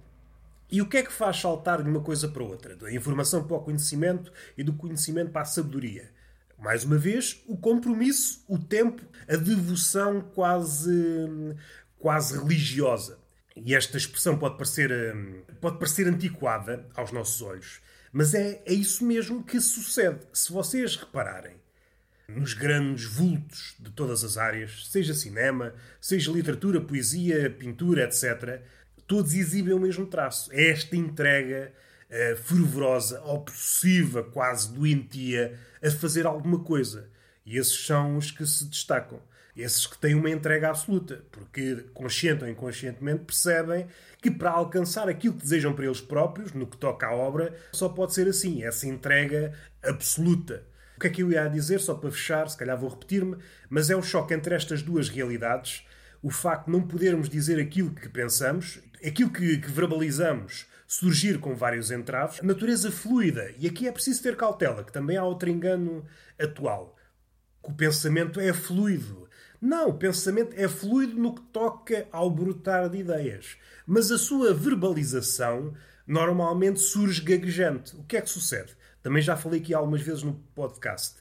E 0.70 0.80
o 0.80 0.88
que 0.88 0.98
é 0.98 1.02
que 1.02 1.12
faz 1.12 1.40
saltar 1.40 1.82
de 1.82 1.88
uma 1.88 2.00
coisa 2.00 2.28
para 2.28 2.42
outra? 2.42 2.76
Da 2.76 2.92
informação 2.92 3.44
para 3.44 3.56
o 3.56 3.60
conhecimento 3.60 4.32
e 4.56 4.62
do 4.62 4.72
conhecimento 4.72 5.30
para 5.30 5.42
a 5.42 5.46
sabedoria? 5.46 6.10
Mais 6.58 6.84
uma 6.84 6.96
vez, 6.96 7.42
o 7.46 7.56
compromisso, 7.56 8.44
o 8.48 8.58
tempo, 8.58 9.02
a 9.28 9.36
devoção 9.36 10.20
quase, 10.20 10.80
quase 11.98 12.38
religiosa. 12.38 13.18
E 13.56 13.74
esta 13.74 13.96
expressão 13.96 14.36
pode 14.36 14.56
parecer, 14.56 14.90
hum, 15.14 15.42
pode 15.60 15.78
parecer 15.78 16.08
antiquada 16.08 16.88
aos 16.94 17.12
nossos 17.12 17.40
olhos, 17.42 17.80
mas 18.14 18.32
é, 18.32 18.62
é 18.64 18.72
isso 18.72 19.04
mesmo 19.04 19.42
que 19.42 19.60
sucede. 19.60 20.20
Se 20.32 20.52
vocês 20.52 20.94
repararem 20.94 21.56
nos 22.28 22.54
grandes 22.54 23.06
vultos 23.06 23.74
de 23.76 23.90
todas 23.90 24.22
as 24.22 24.38
áreas, 24.38 24.88
seja 24.88 25.12
cinema, 25.12 25.74
seja 26.00 26.30
literatura, 26.30 26.80
poesia, 26.80 27.50
pintura, 27.50 28.04
etc., 28.04 28.62
todos 29.04 29.34
exibem 29.34 29.74
o 29.74 29.80
mesmo 29.80 30.06
traço. 30.06 30.48
É 30.52 30.70
esta 30.70 30.94
entrega 30.94 31.72
uh, 32.08 32.36
fervorosa, 32.36 33.20
obsessiva, 33.24 34.22
quase 34.22 34.72
doentia, 34.72 35.58
a 35.82 35.90
fazer 35.90 36.24
alguma 36.24 36.60
coisa. 36.60 37.10
E 37.44 37.58
esses 37.58 37.84
são 37.84 38.16
os 38.16 38.30
que 38.30 38.46
se 38.46 38.64
destacam. 38.66 39.20
Esses 39.56 39.86
que 39.86 39.96
têm 39.98 40.14
uma 40.14 40.30
entrega 40.30 40.70
absoluta, 40.70 41.24
porque 41.30 41.86
consciente 41.94 42.42
ou 42.42 42.50
inconscientemente 42.50 43.24
percebem 43.24 43.86
que 44.20 44.30
para 44.30 44.50
alcançar 44.50 45.08
aquilo 45.08 45.34
que 45.34 45.42
desejam 45.42 45.72
para 45.72 45.84
eles 45.84 46.00
próprios, 46.00 46.52
no 46.52 46.66
que 46.66 46.76
toca 46.76 47.06
à 47.06 47.14
obra, 47.14 47.54
só 47.72 47.88
pode 47.88 48.14
ser 48.14 48.26
assim, 48.26 48.64
essa 48.64 48.86
entrega 48.86 49.52
absoluta. 49.82 50.64
O 50.96 51.00
que 51.00 51.06
é 51.06 51.10
que 51.10 51.22
eu 51.22 51.30
ia 51.30 51.48
dizer, 51.48 51.80
só 51.80 51.94
para 51.94 52.10
fechar, 52.10 52.48
se 52.48 52.56
calhar 52.56 52.78
vou 52.78 52.90
repetir-me, 52.90 53.36
mas 53.68 53.90
é 53.90 53.96
o 53.96 54.02
choque 54.02 54.34
entre 54.34 54.54
estas 54.54 54.82
duas 54.82 55.08
realidades, 55.08 55.86
o 56.22 56.30
facto 56.30 56.66
de 56.66 56.72
não 56.72 56.82
podermos 56.82 57.28
dizer 57.28 57.60
aquilo 57.60 57.94
que 57.94 58.08
pensamos, 58.08 58.80
aquilo 59.04 59.30
que, 59.30 59.58
que 59.58 59.70
verbalizamos, 59.70 60.66
surgir 60.86 61.38
com 61.38 61.54
vários 61.54 61.90
entraves, 61.90 62.40
natureza 62.42 62.90
fluida, 62.90 63.52
e 63.58 63.66
aqui 63.66 63.86
é 63.86 63.92
preciso 63.92 64.22
ter 64.22 64.36
cautela, 64.36 64.84
que 64.84 64.92
também 64.92 65.16
há 65.16 65.24
outro 65.24 65.48
engano 65.48 66.04
atual. 66.38 66.96
Que 67.62 67.70
o 67.70 67.74
pensamento 67.74 68.40
é 68.40 68.52
fluido, 68.52 69.23
não, 69.64 69.88
o 69.88 69.94
pensamento 69.94 70.54
é 70.58 70.68
fluido 70.68 71.18
no 71.18 71.34
que 71.34 71.40
toca 71.40 72.06
ao 72.12 72.30
brotar 72.30 72.90
de 72.90 72.98
ideias. 72.98 73.56
Mas 73.86 74.10
a 74.10 74.18
sua 74.18 74.52
verbalização 74.52 75.72
normalmente 76.06 76.80
surge 76.80 77.22
gaguejante. 77.22 77.96
O 77.96 78.04
que 78.04 78.18
é 78.18 78.20
que 78.20 78.28
sucede? 78.28 78.76
Também 79.02 79.22
já 79.22 79.38
falei 79.38 79.60
aqui 79.60 79.72
algumas 79.72 80.02
vezes 80.02 80.22
no 80.22 80.34
podcast. 80.54 81.14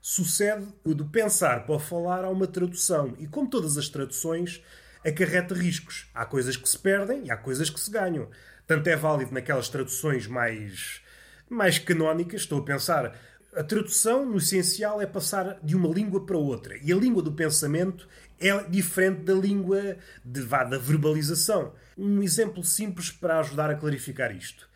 Sucede 0.00 0.66
o 0.82 0.94
de 0.94 1.04
pensar 1.04 1.66
para 1.66 1.78
falar 1.78 2.24
há 2.24 2.30
uma 2.30 2.46
tradução. 2.46 3.14
E 3.18 3.26
como 3.26 3.50
todas 3.50 3.76
as 3.76 3.90
traduções, 3.90 4.64
acarreta 5.06 5.54
riscos. 5.54 6.08
Há 6.14 6.24
coisas 6.24 6.56
que 6.56 6.70
se 6.70 6.78
perdem 6.78 7.26
e 7.26 7.30
há 7.30 7.36
coisas 7.36 7.68
que 7.68 7.78
se 7.78 7.90
ganham. 7.90 8.30
Tanto 8.66 8.88
é 8.88 8.96
válido 8.96 9.34
naquelas 9.34 9.68
traduções 9.68 10.26
mais, 10.26 11.02
mais 11.50 11.78
canónicas. 11.78 12.40
Estou 12.40 12.60
a 12.60 12.64
pensar 12.64 13.14
a 13.54 13.64
tradução, 13.64 14.24
no 14.24 14.38
essencial, 14.38 15.00
é 15.00 15.06
passar 15.06 15.58
de 15.62 15.74
uma 15.74 15.88
língua 15.88 16.24
para 16.24 16.36
outra. 16.36 16.76
E 16.82 16.92
a 16.92 16.96
língua 16.96 17.22
do 17.22 17.32
pensamento 17.32 18.08
é 18.38 18.62
diferente 18.64 19.22
da 19.22 19.34
língua 19.34 19.96
de, 20.24 20.40
vá, 20.40 20.64
da 20.64 20.78
verbalização. 20.78 21.74
Um 21.98 22.22
exemplo 22.22 22.62
simples 22.62 23.10
para 23.10 23.40
ajudar 23.40 23.70
a 23.70 23.74
clarificar 23.74 24.34
isto. 24.34 24.68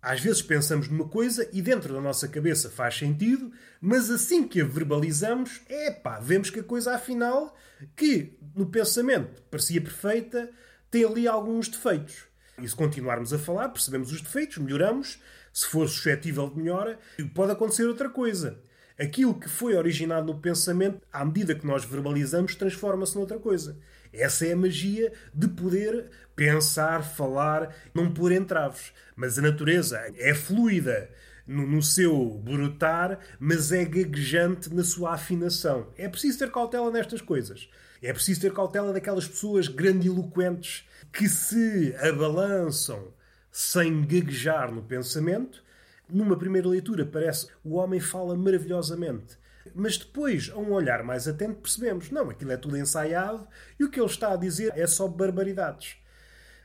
Às 0.00 0.20
vezes 0.20 0.42
pensamos 0.42 0.86
numa 0.86 1.08
coisa 1.08 1.48
e 1.50 1.62
dentro 1.62 1.94
da 1.94 2.00
nossa 2.00 2.28
cabeça 2.28 2.68
faz 2.68 2.98
sentido, 2.98 3.50
mas 3.80 4.10
assim 4.10 4.46
que 4.46 4.60
a 4.60 4.64
verbalizamos, 4.64 5.62
é 5.66 5.98
vemos 6.20 6.50
que 6.50 6.60
a 6.60 6.64
coisa 6.64 6.94
afinal, 6.94 7.56
que 7.96 8.36
no 8.54 8.66
pensamento 8.66 9.40
parecia 9.50 9.80
perfeita, 9.80 10.50
tem 10.90 11.06
ali 11.06 11.26
alguns 11.26 11.68
defeitos. 11.68 12.24
E 12.60 12.68
se 12.68 12.76
continuarmos 12.76 13.32
a 13.32 13.38
falar, 13.38 13.70
percebemos 13.70 14.12
os 14.12 14.20
defeitos, 14.20 14.58
melhoramos. 14.58 15.18
Se 15.54 15.66
for 15.66 15.88
suscetível 15.88 16.50
de 16.50 16.56
melhora, 16.58 16.98
pode 17.32 17.52
acontecer 17.52 17.84
outra 17.84 18.10
coisa. 18.10 18.58
Aquilo 18.98 19.38
que 19.38 19.48
foi 19.48 19.76
originado 19.76 20.26
no 20.26 20.40
pensamento, 20.40 21.00
à 21.12 21.24
medida 21.24 21.54
que 21.54 21.64
nós 21.64 21.84
verbalizamos, 21.84 22.56
transforma-se 22.56 23.14
noutra 23.14 23.38
coisa. 23.38 23.78
Essa 24.12 24.46
é 24.46 24.52
a 24.52 24.56
magia 24.56 25.12
de 25.32 25.46
poder 25.46 26.10
pensar, 26.34 27.04
falar, 27.04 27.72
não 27.94 28.12
pôr 28.12 28.32
entraves. 28.32 28.92
Mas 29.14 29.38
a 29.38 29.42
natureza 29.42 30.00
é 30.16 30.34
fluida 30.34 31.08
no, 31.46 31.64
no, 31.64 31.80
seu 31.80 32.30
brotar, 32.44 33.20
mas 33.38 33.70
é 33.70 33.84
gaguejante 33.84 34.74
na 34.74 34.82
sua 34.82 35.14
afinação. 35.14 35.86
É 35.96 36.08
preciso 36.08 36.40
ter 36.40 36.50
cautela 36.50 36.90
nestas 36.90 37.20
coisas. 37.20 37.68
É 38.02 38.12
preciso 38.12 38.40
ter 38.40 38.52
cautela 38.52 38.92
daquelas 38.92 39.28
pessoas 39.28 39.68
grandiloquentes 39.68 40.84
que 41.12 41.28
se 41.28 41.94
abalançam 42.00 43.14
sem 43.54 44.02
gaguejar 44.02 44.72
no 44.72 44.82
pensamento. 44.82 45.62
Numa 46.08 46.36
primeira 46.36 46.66
leitura 46.66 47.06
parece 47.06 47.46
o 47.62 47.76
homem 47.76 48.00
fala 48.00 48.36
maravilhosamente. 48.36 49.38
Mas 49.72 49.96
depois, 49.96 50.50
a 50.52 50.58
um 50.58 50.72
olhar 50.72 51.04
mais 51.04 51.28
atento, 51.28 51.60
percebemos: 51.60 52.10
não, 52.10 52.30
aquilo 52.30 52.50
é 52.50 52.56
tudo 52.56 52.76
ensaiado 52.76 53.46
e 53.78 53.84
o 53.84 53.90
que 53.90 54.00
ele 54.00 54.10
está 54.10 54.32
a 54.32 54.36
dizer 54.36 54.72
é 54.74 54.84
só 54.88 55.06
barbaridades. 55.06 55.96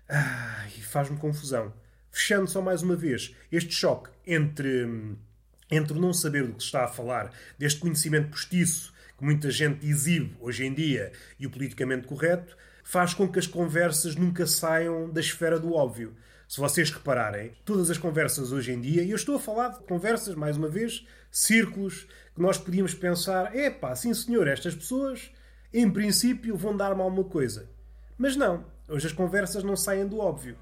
Ai, 0.09 0.71
faz-me 0.81 1.17
confusão. 1.17 1.71
Fechando 2.09 2.49
só 2.49 2.59
mais 2.59 2.81
uma 2.81 2.95
vez 2.95 3.35
este 3.51 3.75
choque 3.75 4.09
entre, 4.25 5.15
entre 5.69 5.99
não 5.99 6.11
saber 6.11 6.47
do 6.47 6.55
que 6.55 6.63
se 6.63 6.65
está 6.65 6.85
a 6.85 6.87
falar, 6.87 7.31
deste 7.57 7.79
conhecimento 7.79 8.31
postiço 8.31 8.91
que 9.15 9.23
muita 9.23 9.51
gente 9.51 9.85
exibe 9.85 10.35
hoje 10.39 10.65
em 10.65 10.73
dia 10.73 11.11
e 11.39 11.45
o 11.45 11.51
politicamente 11.51 12.07
correto, 12.07 12.57
faz 12.83 13.13
com 13.13 13.27
que 13.27 13.37
as 13.37 13.45
conversas 13.45 14.15
nunca 14.15 14.47
saiam 14.47 15.07
da 15.07 15.19
esfera 15.19 15.59
do 15.59 15.73
óbvio. 15.73 16.15
Se 16.49 16.59
vocês 16.59 16.89
repararem, 16.89 17.51
todas 17.63 17.91
as 17.91 17.99
conversas 17.99 18.51
hoje 18.51 18.71
em 18.71 18.81
dia, 18.81 19.03
e 19.03 19.11
eu 19.11 19.15
estou 19.15 19.35
a 19.35 19.39
falar 19.39 19.67
de 19.67 19.83
conversas, 19.83 20.33
mais 20.33 20.57
uma 20.57 20.67
vez, 20.67 21.05
círculos, 21.29 22.07
que 22.33 22.41
nós 22.41 22.57
podíamos 22.57 22.91
pensar: 22.95 23.55
é 23.55 23.69
pá, 23.69 23.95
sim 23.95 24.11
senhor, 24.15 24.47
estas 24.47 24.73
pessoas, 24.73 25.29
em 25.71 25.87
princípio, 25.87 26.57
vão 26.57 26.75
dar-me 26.75 27.03
alguma 27.03 27.23
coisa. 27.23 27.69
Mas 28.17 28.35
não, 28.35 28.65
hoje 28.87 29.05
as 29.05 29.13
conversas 29.13 29.63
não 29.63 29.75
saem 29.75 30.07
do 30.07 30.17
óbvio. 30.17 30.57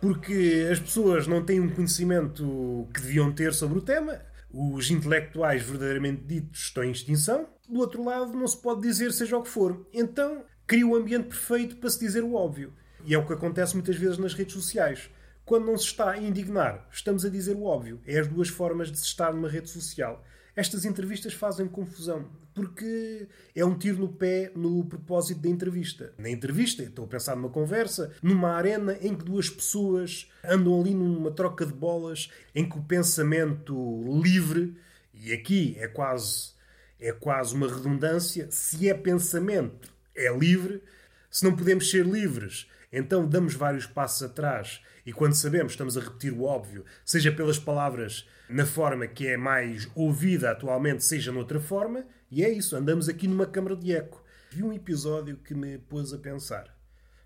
Porque 0.00 0.68
as 0.68 0.80
pessoas 0.80 1.28
não 1.28 1.44
têm 1.44 1.60
um 1.60 1.70
conhecimento 1.70 2.88
que 2.92 3.00
deviam 3.00 3.30
ter 3.30 3.54
sobre 3.54 3.78
o 3.78 3.82
tema, 3.82 4.20
os 4.52 4.90
intelectuais 4.90 5.62
verdadeiramente 5.62 6.24
ditos 6.24 6.62
estão 6.62 6.82
em 6.82 6.90
extinção, 6.90 7.48
do 7.68 7.78
outro 7.78 8.04
lado 8.04 8.32
não 8.32 8.48
se 8.48 8.60
pode 8.60 8.80
dizer 8.80 9.12
seja 9.12 9.38
o 9.38 9.42
que 9.44 9.48
for. 9.48 9.86
Então 9.92 10.44
cria 10.66 10.84
o 10.84 10.96
ambiente 10.96 11.28
perfeito 11.28 11.76
para 11.76 11.88
se 11.88 12.00
dizer 12.00 12.24
o 12.24 12.34
óbvio. 12.34 12.74
E 13.04 13.14
é 13.14 13.18
o 13.18 13.26
que 13.26 13.34
acontece 13.34 13.74
muitas 13.74 13.96
vezes 13.96 14.16
nas 14.16 14.32
redes 14.32 14.54
sociais. 14.54 15.10
Quando 15.44 15.66
não 15.66 15.76
se 15.76 15.84
está 15.84 16.12
a 16.12 16.18
indignar, 16.18 16.88
estamos 16.90 17.24
a 17.24 17.28
dizer 17.28 17.54
o 17.54 17.64
óbvio. 17.64 18.00
É 18.06 18.18
as 18.18 18.26
duas 18.26 18.48
formas 18.48 18.90
de 18.90 18.98
se 18.98 19.04
estar 19.04 19.32
numa 19.32 19.48
rede 19.48 19.68
social. 19.68 20.24
Estas 20.56 20.86
entrevistas 20.86 21.34
fazem 21.34 21.66
confusão, 21.66 22.30
porque 22.54 23.28
é 23.54 23.64
um 23.64 23.76
tiro 23.76 23.98
no 23.98 24.08
pé 24.08 24.52
no 24.54 24.84
propósito 24.84 25.40
da 25.40 25.48
entrevista. 25.48 26.14
Na 26.16 26.30
entrevista, 26.30 26.82
estou 26.82 27.04
a 27.04 27.08
pensar 27.08 27.36
numa 27.36 27.50
conversa, 27.50 28.12
numa 28.22 28.52
arena 28.52 28.96
em 29.02 29.14
que 29.14 29.24
duas 29.24 29.50
pessoas 29.50 30.30
andam 30.42 30.80
ali 30.80 30.94
numa 30.94 31.32
troca 31.32 31.66
de 31.66 31.74
bolas, 31.74 32.30
em 32.54 32.66
que 32.66 32.78
o 32.78 32.82
pensamento 32.82 33.74
livre, 34.22 34.76
e 35.12 35.32
aqui 35.32 35.76
é 35.78 35.88
quase, 35.88 36.52
é 36.98 37.12
quase 37.12 37.54
uma 37.54 37.68
redundância, 37.68 38.48
se 38.50 38.88
é 38.88 38.94
pensamento, 38.94 39.92
é 40.16 40.34
livre. 40.34 40.82
Se 41.28 41.44
não 41.44 41.56
podemos 41.56 41.90
ser 41.90 42.06
livres, 42.06 42.68
então 42.98 43.28
damos 43.28 43.54
vários 43.54 43.86
passos 43.86 44.22
atrás 44.22 44.80
e 45.04 45.12
quando 45.12 45.34
sabemos 45.34 45.72
estamos 45.72 45.98
a 45.98 46.00
repetir 46.00 46.32
o 46.32 46.44
óbvio, 46.44 46.84
seja 47.04 47.32
pelas 47.32 47.58
palavras 47.58 48.26
na 48.48 48.64
forma 48.64 49.06
que 49.06 49.26
é 49.26 49.36
mais 49.36 49.88
ouvida 49.94 50.50
atualmente, 50.50 51.04
seja 51.04 51.32
noutra 51.32 51.58
forma, 51.60 52.06
e 52.30 52.44
é 52.44 52.50
isso, 52.50 52.76
andamos 52.76 53.08
aqui 53.08 53.26
numa 53.26 53.46
câmara 53.46 53.76
de 53.76 53.92
eco. 53.92 54.22
Vi 54.50 54.62
um 54.62 54.72
episódio 54.72 55.36
que 55.38 55.54
me 55.54 55.76
pôs 55.76 56.12
a 56.12 56.18
pensar. 56.18 56.72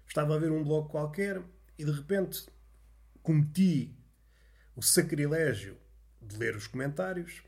Estava 0.07 0.35
a 0.35 0.38
ver 0.38 0.50
um 0.50 0.64
blog 0.64 0.88
qualquer 0.88 1.42
e 1.78 1.85
de 1.85 1.92
repente 1.92 2.46
cometi 3.22 3.94
o 4.74 4.83
sacrilégio 4.83 5.76
de 6.22 6.37
ler 6.38 6.57
os 6.57 6.66
comentários 6.66 7.42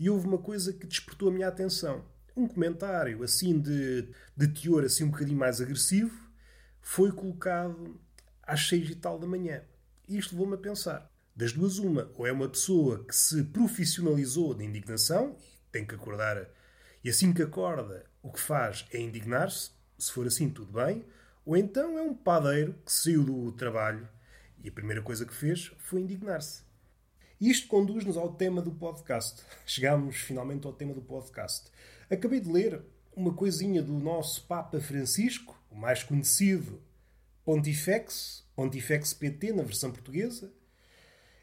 e 0.00 0.10
houve 0.10 0.26
uma 0.26 0.38
coisa 0.38 0.72
que 0.72 0.86
despertou 0.86 1.28
a 1.28 1.32
minha 1.32 1.48
atenção. 1.48 2.04
Um 2.36 2.48
comentário 2.48 3.22
assim 3.22 3.58
de, 3.58 4.08
de 4.36 4.48
teor 4.48 4.84
assim 4.84 5.04
um 5.04 5.10
bocadinho 5.10 5.38
mais 5.38 5.60
agressivo 5.60 6.25
foi 6.88 7.10
colocado 7.10 8.00
às 8.40 8.68
seis 8.68 8.88
e 8.88 8.94
tal 8.94 9.18
da 9.18 9.26
manhã. 9.26 9.60
Isto 10.08 10.34
levou-me 10.34 10.54
a 10.54 10.58
pensar. 10.58 11.10
Das 11.34 11.52
duas, 11.52 11.78
uma. 11.78 12.12
Ou 12.14 12.24
é 12.24 12.30
uma 12.30 12.48
pessoa 12.48 13.04
que 13.04 13.14
se 13.14 13.42
profissionalizou 13.42 14.54
de 14.54 14.64
indignação 14.64 15.36
e 15.36 15.72
tem 15.72 15.84
que 15.84 15.96
acordar. 15.96 16.48
E 17.02 17.10
assim 17.10 17.32
que 17.32 17.42
acorda, 17.42 18.06
o 18.22 18.30
que 18.30 18.38
faz 18.38 18.86
é 18.92 19.00
indignar-se. 19.00 19.72
Se 19.98 20.12
for 20.12 20.28
assim, 20.28 20.48
tudo 20.48 20.72
bem. 20.72 21.04
Ou 21.44 21.56
então 21.56 21.98
é 21.98 22.02
um 22.02 22.14
padeiro 22.14 22.74
que 22.84 22.92
saiu 22.92 23.24
do 23.24 23.50
trabalho 23.50 24.08
e 24.62 24.68
a 24.68 24.72
primeira 24.72 25.02
coisa 25.02 25.26
que 25.26 25.34
fez 25.34 25.72
foi 25.78 26.00
indignar-se. 26.00 26.62
Isto 27.40 27.66
conduz-nos 27.66 28.16
ao 28.16 28.32
tema 28.34 28.62
do 28.62 28.70
podcast. 28.70 29.42
Chegámos 29.66 30.18
finalmente 30.18 30.64
ao 30.68 30.72
tema 30.72 30.94
do 30.94 31.02
podcast. 31.02 31.68
Acabei 32.08 32.38
de 32.38 32.50
ler 32.50 32.80
uma 33.16 33.32
coisinha 33.32 33.82
do 33.82 33.94
nosso 33.94 34.44
Papa 34.44 34.78
Francisco, 34.78 35.58
o 35.70 35.74
mais 35.74 36.02
conhecido 36.02 36.82
Pontifex, 37.44 38.44
Pontifex 38.54 39.14
PT 39.14 39.52
na 39.54 39.62
versão 39.62 39.90
portuguesa, 39.90 40.52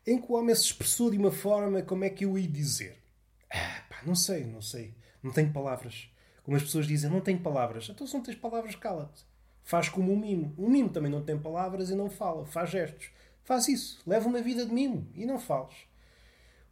em 0.05 0.21
que 0.21 0.31
o 0.31 0.35
homem 0.35 0.53
se 0.53 0.65
expressou 0.65 1.09
de 1.09 1.17
uma 1.17 1.31
forma, 1.31 1.81
como 1.81 2.03
é 2.03 2.09
que 2.09 2.25
eu 2.25 2.37
ia 2.37 2.47
dizer? 2.47 3.01
Ah, 3.49 3.83
pá, 3.89 4.03
não 4.05 4.13
sei, 4.13 4.43
não 4.43 4.61
sei. 4.61 4.93
Não 5.23 5.31
tenho 5.31 5.51
palavras. 5.51 6.09
Como 6.43 6.55
as 6.55 6.63
pessoas 6.63 6.85
dizem, 6.85 7.09
não 7.09 7.21
tenho 7.21 7.39
palavras. 7.39 7.89
Então 7.89 8.05
se 8.05 8.13
não 8.13 8.21
tens 8.21 8.35
palavras, 8.35 8.75
cala-te. 8.75 9.25
Faz 9.63 9.89
como 9.89 10.11
um 10.11 10.19
mimo. 10.19 10.53
Um 10.57 10.69
mimo 10.69 10.89
também 10.89 11.09
não 11.09 11.23
tem 11.23 11.39
palavras 11.39 11.89
e 11.89 11.95
não 11.95 12.09
fala. 12.09 12.45
Faz 12.45 12.69
gestos. 12.69 13.09
Faz 13.43 13.67
isso. 13.67 13.99
Leva 14.05 14.27
uma 14.27 14.41
vida 14.41 14.65
de 14.65 14.73
mimo 14.73 15.07
e 15.15 15.25
não 15.25 15.39
falas. 15.39 15.73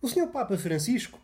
O 0.02 0.10
Senhor 0.10 0.28
Papa 0.28 0.58
Francisco 0.58 1.20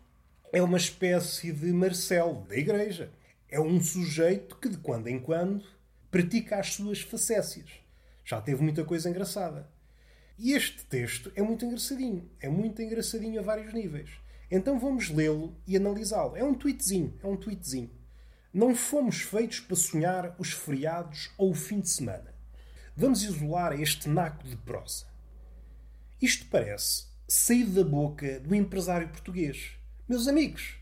é 0.51 0.61
uma 0.63 0.77
espécie 0.77 1.51
de 1.51 1.73
Marcelo 1.73 2.45
da 2.47 2.55
Igreja. 2.55 3.11
É 3.49 3.59
um 3.59 3.81
sujeito 3.81 4.57
que 4.57 4.67
de 4.67 4.77
quando 4.77 5.07
em 5.07 5.19
quando 5.19 5.63
pratica 6.11 6.59
as 6.59 6.73
suas 6.73 7.01
facécias. 7.01 7.69
Já 8.25 8.41
teve 8.41 8.61
muita 8.61 8.83
coisa 8.83 9.09
engraçada. 9.09 9.69
E 10.37 10.53
este 10.53 10.83
texto 10.85 11.31
é 11.35 11.41
muito 11.41 11.65
engraçadinho. 11.65 12.29
É 12.41 12.49
muito 12.49 12.81
engraçadinho 12.81 13.39
a 13.39 13.43
vários 13.43 13.73
níveis. 13.73 14.09
Então 14.51 14.77
vamos 14.77 15.09
lê-lo 15.09 15.55
e 15.65 15.77
analisá-lo. 15.77 16.35
É 16.35 16.43
um 16.43 16.53
tweetzinho. 16.53 17.17
É 17.23 17.27
um 17.27 17.37
tweetzinho. 17.37 17.89
Não 18.53 18.75
fomos 18.75 19.21
feitos 19.21 19.59
para 19.59 19.75
sonhar 19.75 20.35
os 20.37 20.51
feriados 20.51 21.31
ou 21.37 21.51
o 21.51 21.55
fim 21.55 21.79
de 21.79 21.89
semana. 21.89 22.33
Vamos 22.95 23.23
isolar 23.23 23.79
este 23.79 24.09
naco 24.09 24.47
de 24.47 24.57
prosa. 24.57 25.05
Isto 26.21 26.47
parece 26.47 27.05
sair 27.27 27.65
da 27.65 27.83
boca 27.83 28.39
do 28.39 28.55
empresário 28.55 29.09
português. 29.09 29.71
Meus 30.07 30.27
amigos, 30.27 30.77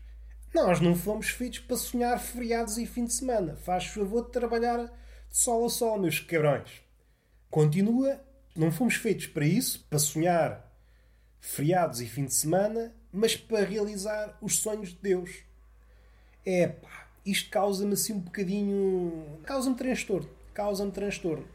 nós 0.56 0.80
não 0.80 0.96
fomos 0.96 1.28
feitos 1.28 1.58
para 1.58 1.76
sonhar 1.76 2.18
feriados 2.18 2.78
e 2.78 2.86
fim 2.86 3.04
de 3.04 3.12
semana. 3.12 3.56
Faz 3.56 3.86
favor 3.86 4.24
de 4.24 4.32
trabalhar 4.32 4.86
de 4.86 5.36
sol 5.36 5.66
a 5.66 5.68
sol, 5.68 5.98
meus 5.98 6.18
cabrões. 6.18 6.82
Continua 7.50 8.20
não 8.56 8.72
fomos 8.72 8.94
feitos 8.94 9.26
para 9.26 9.44
isso, 9.44 9.84
para 9.90 9.98
sonhar 9.98 10.72
feriados 11.38 12.00
e 12.00 12.06
fim 12.06 12.24
de 12.24 12.32
semana, 12.32 12.94
mas 13.12 13.36
para 13.36 13.62
realizar 13.62 14.38
os 14.40 14.56
sonhos 14.56 14.88
de 14.90 14.98
Deus. 15.02 15.42
É 16.44 16.68
pá, 16.68 17.08
isto 17.24 17.50
causa-me 17.50 17.92
assim 17.92 18.14
um 18.14 18.20
bocadinho. 18.20 19.40
causa-me 19.44 19.76
transtorno. 19.76 20.30
Causa-me 20.54 20.90
transtorno. 20.90 21.46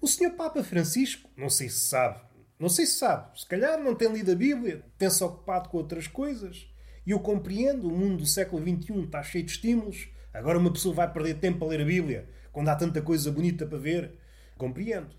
O 0.00 0.08
Senhor 0.08 0.32
Papa 0.32 0.64
Francisco, 0.64 1.30
não 1.36 1.48
sei 1.48 1.68
se 1.68 1.80
sabe, 1.80 2.20
não 2.58 2.68
sei 2.68 2.84
se 2.84 2.98
sabe, 2.98 3.38
se 3.38 3.46
calhar 3.46 3.78
não 3.78 3.94
tem 3.94 4.12
lido 4.12 4.32
a 4.32 4.34
Bíblia, 4.34 4.84
tem-se 4.98 5.22
ocupado 5.22 5.68
com 5.68 5.76
outras 5.76 6.08
coisas. 6.08 6.68
E 7.06 7.12
eu 7.12 7.20
compreendo, 7.20 7.88
o 7.88 7.96
mundo 7.96 8.18
do 8.18 8.26
século 8.26 8.60
XXI 8.60 9.04
está 9.04 9.22
cheio 9.22 9.44
de 9.44 9.52
estímulos. 9.52 10.08
Agora 10.34 10.58
uma 10.58 10.72
pessoa 10.72 10.94
vai 10.94 11.12
perder 11.12 11.34
tempo 11.38 11.64
a 11.64 11.68
ler 11.68 11.80
a 11.80 11.84
Bíblia 11.84 12.28
quando 12.52 12.68
há 12.68 12.74
tanta 12.74 13.00
coisa 13.00 13.30
bonita 13.30 13.64
para 13.64 13.78
ver. 13.78 14.18
Compreendo. 14.58 15.14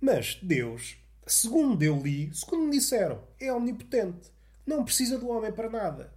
Mas 0.00 0.38
Deus, 0.42 0.96
segundo 1.26 1.82
eu 1.82 1.96
li, 1.96 2.34
segundo 2.34 2.64
me 2.64 2.72
disseram, 2.72 3.22
é 3.40 3.52
omnipotente. 3.52 4.32
Não 4.66 4.84
precisa 4.84 5.16
do 5.16 5.28
homem 5.28 5.52
para 5.52 5.70
nada. 5.70 6.12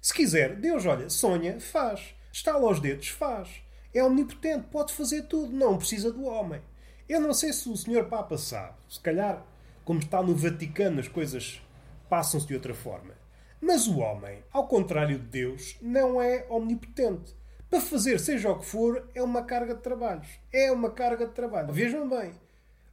Se 0.00 0.12
quiser, 0.12 0.56
Deus, 0.56 0.84
olha, 0.84 1.08
sonha, 1.08 1.58
faz. 1.58 2.14
Estala 2.30 2.66
aos 2.66 2.78
dedos, 2.78 3.08
faz. 3.08 3.48
É 3.94 4.04
omnipotente, 4.04 4.66
pode 4.70 4.92
fazer 4.92 5.22
tudo, 5.22 5.52
não 5.52 5.78
precisa 5.78 6.12
do 6.12 6.24
homem. 6.24 6.60
Eu 7.08 7.20
não 7.20 7.32
sei 7.32 7.52
se 7.52 7.68
o 7.68 7.76
Senhor 7.76 8.04
Papa 8.06 8.36
sabe. 8.36 8.74
Se 8.88 9.00
calhar, 9.00 9.42
como 9.84 10.00
está 10.00 10.22
no 10.22 10.34
Vaticano, 10.34 11.00
as 11.00 11.08
coisas 11.08 11.62
passam-se 12.08 12.46
de 12.46 12.54
outra 12.54 12.74
forma. 12.74 13.14
Mas 13.60 13.86
o 13.86 13.98
homem, 13.98 14.42
ao 14.52 14.66
contrário 14.66 15.18
de 15.18 15.26
Deus, 15.26 15.76
não 15.80 16.20
é 16.20 16.46
omnipotente. 16.50 17.34
Para 17.68 17.80
fazer 17.80 18.20
seja 18.20 18.50
o 18.50 18.58
que 18.58 18.66
for, 18.66 19.08
é 19.14 19.22
uma 19.22 19.42
carga 19.42 19.74
de 19.74 19.82
trabalhos. 19.82 20.28
É 20.52 20.70
uma 20.70 20.90
carga 20.90 21.26
de 21.26 21.32
trabalho. 21.32 21.72
Vejam 21.72 22.08
bem. 22.08 22.32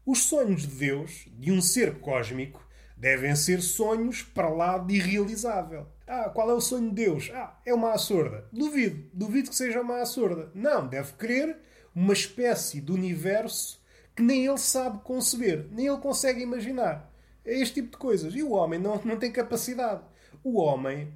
Os 0.06 0.24
sonhos 0.24 0.64
de 0.64 0.76
Deus, 0.76 1.28
de 1.38 1.52
um 1.52 1.62
ser 1.62 2.00
cósmico, 2.00 2.62
devem 2.98 3.36
ser 3.36 3.62
sonhos 3.62 4.22
para 4.22 4.50
lá 4.50 4.78
de 4.78 4.96
irrealizável. 4.96 5.88
Ah, 6.08 6.30
qual 6.30 6.50
é 6.50 6.54
o 6.54 6.62
sonho 6.62 6.90
de 6.90 6.96
Deus? 6.96 7.32
Ah, 7.34 7.58
é 7.66 7.74
uma 7.74 7.94
açorda. 7.94 8.46
Duvido. 8.52 9.06
Duvido 9.14 9.50
que 9.50 9.56
seja 9.56 9.82
uma 9.82 10.02
açorda. 10.02 10.52
Não, 10.54 10.88
deve 10.88 11.14
querer 11.14 11.58
uma 11.96 12.14
espécie 12.14 12.82
de 12.82 12.92
universo 12.92 13.82
que 14.16 14.22
nem 14.22 14.46
ele 14.46 14.58
sabe 14.58 15.00
conceber, 15.00 15.68
nem 15.72 15.88
ele 15.88 15.98
consegue 15.98 16.42
imaginar. 16.42 17.12
É 17.46 17.60
este 17.60 17.76
tipo 17.76 17.92
de 17.92 17.98
coisas. 17.98 18.34
E 18.36 18.44
o 18.44 18.52
homem 18.52 18.80
não, 18.80 19.00
não 19.04 19.18
tem 19.18 19.32
capacidade. 19.32 20.02
O 20.44 20.60
homem, 20.60 21.14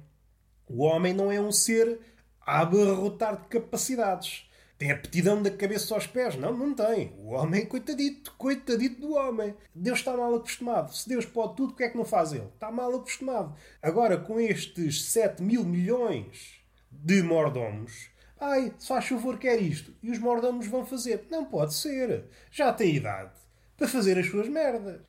o 0.68 0.82
homem 0.82 1.12
não 1.12 1.30
é 1.30 1.40
um 1.40 1.52
ser 1.52 2.00
a 2.40 2.60
abarrotar 2.60 3.40
de 3.42 3.48
capacidades. 3.48 4.48
Tem 4.78 4.92
aptidão 4.92 5.42
da 5.42 5.50
cabeça 5.50 5.92
aos 5.92 6.06
pés? 6.06 6.36
Não, 6.36 6.56
não 6.56 6.72
tem. 6.72 7.12
O 7.18 7.30
homem, 7.32 7.66
coitadito, 7.66 8.32
coitadito 8.38 9.00
do 9.00 9.14
homem. 9.14 9.52
Deus 9.74 9.98
está 9.98 10.16
mal 10.16 10.32
acostumado. 10.36 10.94
Se 10.94 11.08
Deus 11.08 11.26
pode 11.26 11.56
tudo, 11.56 11.72
o 11.72 11.76
que 11.76 11.82
é 11.82 11.90
que 11.90 11.96
não 11.96 12.04
faz 12.04 12.32
ele? 12.32 12.46
Está 12.54 12.70
mal 12.70 12.94
acostumado. 12.94 13.56
Agora, 13.82 14.16
com 14.16 14.38
estes 14.38 15.04
7 15.06 15.42
mil 15.42 15.64
milhões 15.64 16.60
de 16.92 17.22
mordomos, 17.24 18.08
ai, 18.38 18.72
se 18.78 18.86
faz 18.86 19.04
favor, 19.06 19.36
quer 19.36 19.60
isto. 19.60 19.92
E 20.00 20.12
os 20.12 20.18
mordomos 20.20 20.68
vão 20.68 20.86
fazer. 20.86 21.26
Não 21.28 21.44
pode 21.44 21.74
ser. 21.74 22.26
Já 22.48 22.72
tem 22.72 22.94
idade 22.94 23.32
para 23.76 23.88
fazer 23.88 24.16
as 24.16 24.26
suas 24.28 24.48
merdas. 24.48 25.00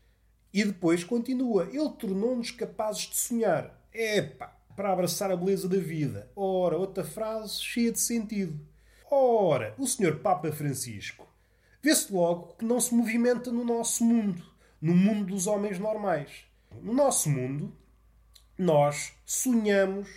E 0.54 0.64
depois 0.64 1.04
continua. 1.04 1.68
Ele 1.72 1.90
tornou-nos 1.90 2.52
capazes 2.52 3.10
de 3.10 3.18
sonhar. 3.18 3.80
Epá, 3.94 4.56
para 4.76 4.92
abraçar 4.92 5.32
a 5.32 5.36
beleza 5.36 5.68
da 5.68 5.78
vida. 5.78 6.32
Ora, 6.36 6.78
outra 6.78 7.04
frase 7.04 7.62
cheia 7.62 7.92
de 7.92 8.00
sentido. 8.00 8.60
Ora, 9.12 9.74
o 9.78 9.88
Sr. 9.88 10.20
Papa 10.20 10.52
Francisco 10.52 11.28
vê-se 11.82 12.12
logo 12.14 12.56
que 12.56 12.66
não 12.66 12.80
se 12.80 12.94
movimenta 12.94 13.52
no 13.52 13.64
nosso 13.64 14.04
mundo, 14.04 14.44
no 14.82 14.96
mundo 14.96 15.34
dos 15.34 15.48
homens 15.48 15.80
normais. 15.80 16.44
No 16.82 16.94
nosso 16.94 17.30
mundo, 17.30 17.76
nós 18.58 19.14
sonhamos 19.26 20.08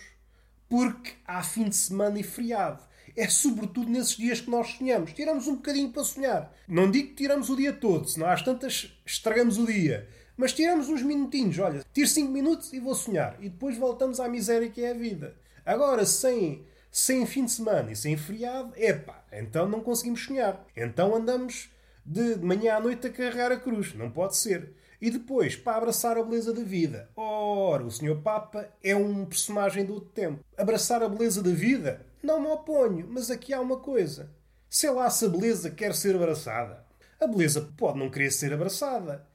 porque 0.69 1.13
há 1.25 1.41
fim 1.43 1.69
de 1.69 1.75
semana 1.75 2.19
e 2.19 2.23
feriado. 2.23 2.83
É 3.15 3.27
sobretudo 3.27 3.89
nesses 3.89 4.17
dias 4.17 4.41
que 4.41 4.49
nós 4.49 4.69
sonhamos. 4.69 5.13
Tiramos 5.13 5.47
um 5.47 5.55
bocadinho 5.55 5.91
para 5.91 6.03
sonhar. 6.03 6.53
Não 6.67 6.89
digo 6.89 7.09
que 7.09 7.15
tiramos 7.15 7.49
o 7.49 7.55
dia 7.55 7.71
todo, 7.71 8.07
senão 8.07 8.27
às 8.27 8.41
tantas 8.41 8.91
estragamos 9.05 9.57
o 9.57 9.65
dia. 9.65 10.07
Mas 10.35 10.53
tiramos 10.53 10.89
uns 10.89 11.01
minutinhos. 11.01 11.57
Olha, 11.59 11.83
tiro 11.93 12.07
5 12.07 12.31
minutos 12.31 12.73
e 12.73 12.79
vou 12.79 12.95
sonhar. 12.95 13.37
E 13.39 13.49
depois 13.49 13.77
voltamos 13.77 14.19
à 14.19 14.27
miséria 14.27 14.69
que 14.69 14.83
é 14.83 14.91
a 14.91 14.95
vida. 14.95 15.35
Agora, 15.65 16.05
sem 16.05 16.65
sem 16.93 17.25
fim 17.25 17.45
de 17.45 17.51
semana 17.51 17.91
e 17.91 17.95
sem 17.95 18.15
feriado, 18.15 18.71
epá, 18.77 19.23
então 19.31 19.67
não 19.67 19.81
conseguimos 19.81 20.25
sonhar. 20.25 20.63
Então 20.77 21.15
andamos 21.15 21.71
de 22.05 22.35
manhã 22.35 22.75
à 22.75 22.79
noite 22.79 23.07
a 23.07 23.09
carregar 23.09 23.51
a 23.51 23.57
cruz. 23.57 23.95
Não 23.95 24.11
pode 24.11 24.37
ser. 24.37 24.73
E 25.01 25.09
depois, 25.09 25.55
para 25.55 25.77
abraçar 25.77 26.17
a 26.17 26.23
beleza 26.23 26.53
da 26.53 26.61
vida. 26.61 27.09
Ora, 27.15 27.83
o 27.83 27.91
Sr. 27.91 28.21
Papa 28.23 28.69
é 28.83 28.95
um 28.95 29.25
personagem 29.25 29.83
do 29.83 29.95
outro 29.95 30.09
tempo. 30.11 30.45
Abraçar 30.55 31.01
a 31.01 31.09
beleza 31.09 31.41
da 31.41 31.49
vida? 31.49 32.05
Não 32.21 32.39
me 32.39 32.47
oponho, 32.47 33.07
mas 33.09 33.31
aqui 33.31 33.53
há 33.53 33.59
uma 33.59 33.77
coisa. 33.77 34.29
Sei 34.69 34.91
lá 34.91 35.09
se 35.09 35.25
a 35.25 35.29
beleza 35.29 35.71
quer 35.71 35.95
ser 35.95 36.15
abraçada. 36.15 36.85
A 37.19 37.25
beleza 37.25 37.69
pode 37.75 37.97
não 37.97 38.09
querer 38.09 38.31
ser 38.31 38.53
abraçada. 38.53 39.25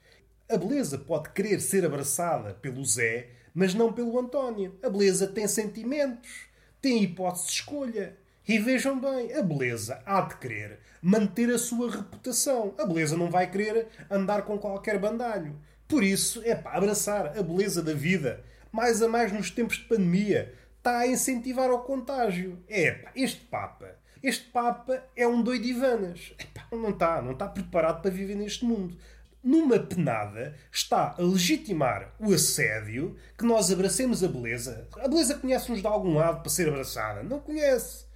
A 0.48 0.56
beleza 0.56 0.98
pode 0.98 1.30
querer 1.30 1.60
ser 1.60 1.84
abraçada 1.84 2.54
pelo 2.54 2.84
Zé, 2.84 3.28
mas 3.54 3.74
não 3.74 3.92
pelo 3.92 4.18
António. 4.18 4.78
A 4.82 4.88
beleza 4.88 5.26
tem 5.26 5.46
sentimentos 5.46 6.48
tem 6.80 7.02
hipótese 7.02 7.46
de 7.46 7.52
escolha. 7.52 8.16
E 8.46 8.58
vejam 8.58 8.98
bem, 8.98 9.34
a 9.34 9.42
beleza 9.42 10.02
há 10.06 10.22
de 10.22 10.36
querer 10.36 10.78
manter 11.02 11.50
a 11.50 11.58
sua 11.58 11.90
reputação. 11.90 12.74
A 12.78 12.86
beleza 12.86 13.16
não 13.16 13.30
vai 13.30 13.50
querer 13.50 13.88
andar 14.10 14.42
com 14.42 14.58
qualquer 14.58 14.98
bandalho. 14.98 15.54
Por 15.86 16.02
isso, 16.02 16.42
é 16.44 16.54
para 16.54 16.78
abraçar 16.78 17.38
a 17.38 17.42
beleza 17.42 17.82
da 17.82 17.92
vida, 17.92 18.42
mais 18.72 19.02
a 19.02 19.08
mais 19.08 19.32
nos 19.32 19.50
tempos 19.50 19.76
de 19.76 19.84
pandemia, 19.84 20.54
está 20.78 20.98
a 20.98 21.06
incentivar 21.06 21.68
ao 21.68 21.82
contágio. 21.82 22.58
É, 22.68 23.06
este 23.14 23.44
Papa, 23.46 23.96
este 24.22 24.46
Papa 24.46 25.02
é 25.14 25.26
um 25.26 25.42
doido 25.42 25.66
Ivanas. 25.66 26.32
Epá, 26.38 26.66
não 26.72 26.90
está, 26.90 27.20
não 27.20 27.32
está 27.32 27.48
preparado 27.48 28.00
para 28.00 28.10
viver 28.10 28.34
neste 28.34 28.64
mundo 28.64 28.96
numa 29.42 29.78
penada, 29.78 30.54
está 30.70 31.14
a 31.18 31.22
legitimar 31.22 32.14
o 32.18 32.32
assédio 32.32 33.16
que 33.36 33.44
nós 33.44 33.70
abracemos 33.70 34.22
a 34.22 34.28
beleza. 34.28 34.88
A 34.98 35.08
beleza 35.08 35.36
conhece-nos 35.36 35.80
de 35.80 35.86
algum 35.86 36.14
lado 36.14 36.40
para 36.40 36.50
ser 36.50 36.68
abraçada? 36.68 37.22
Não 37.22 37.40
conhece. 37.40 38.06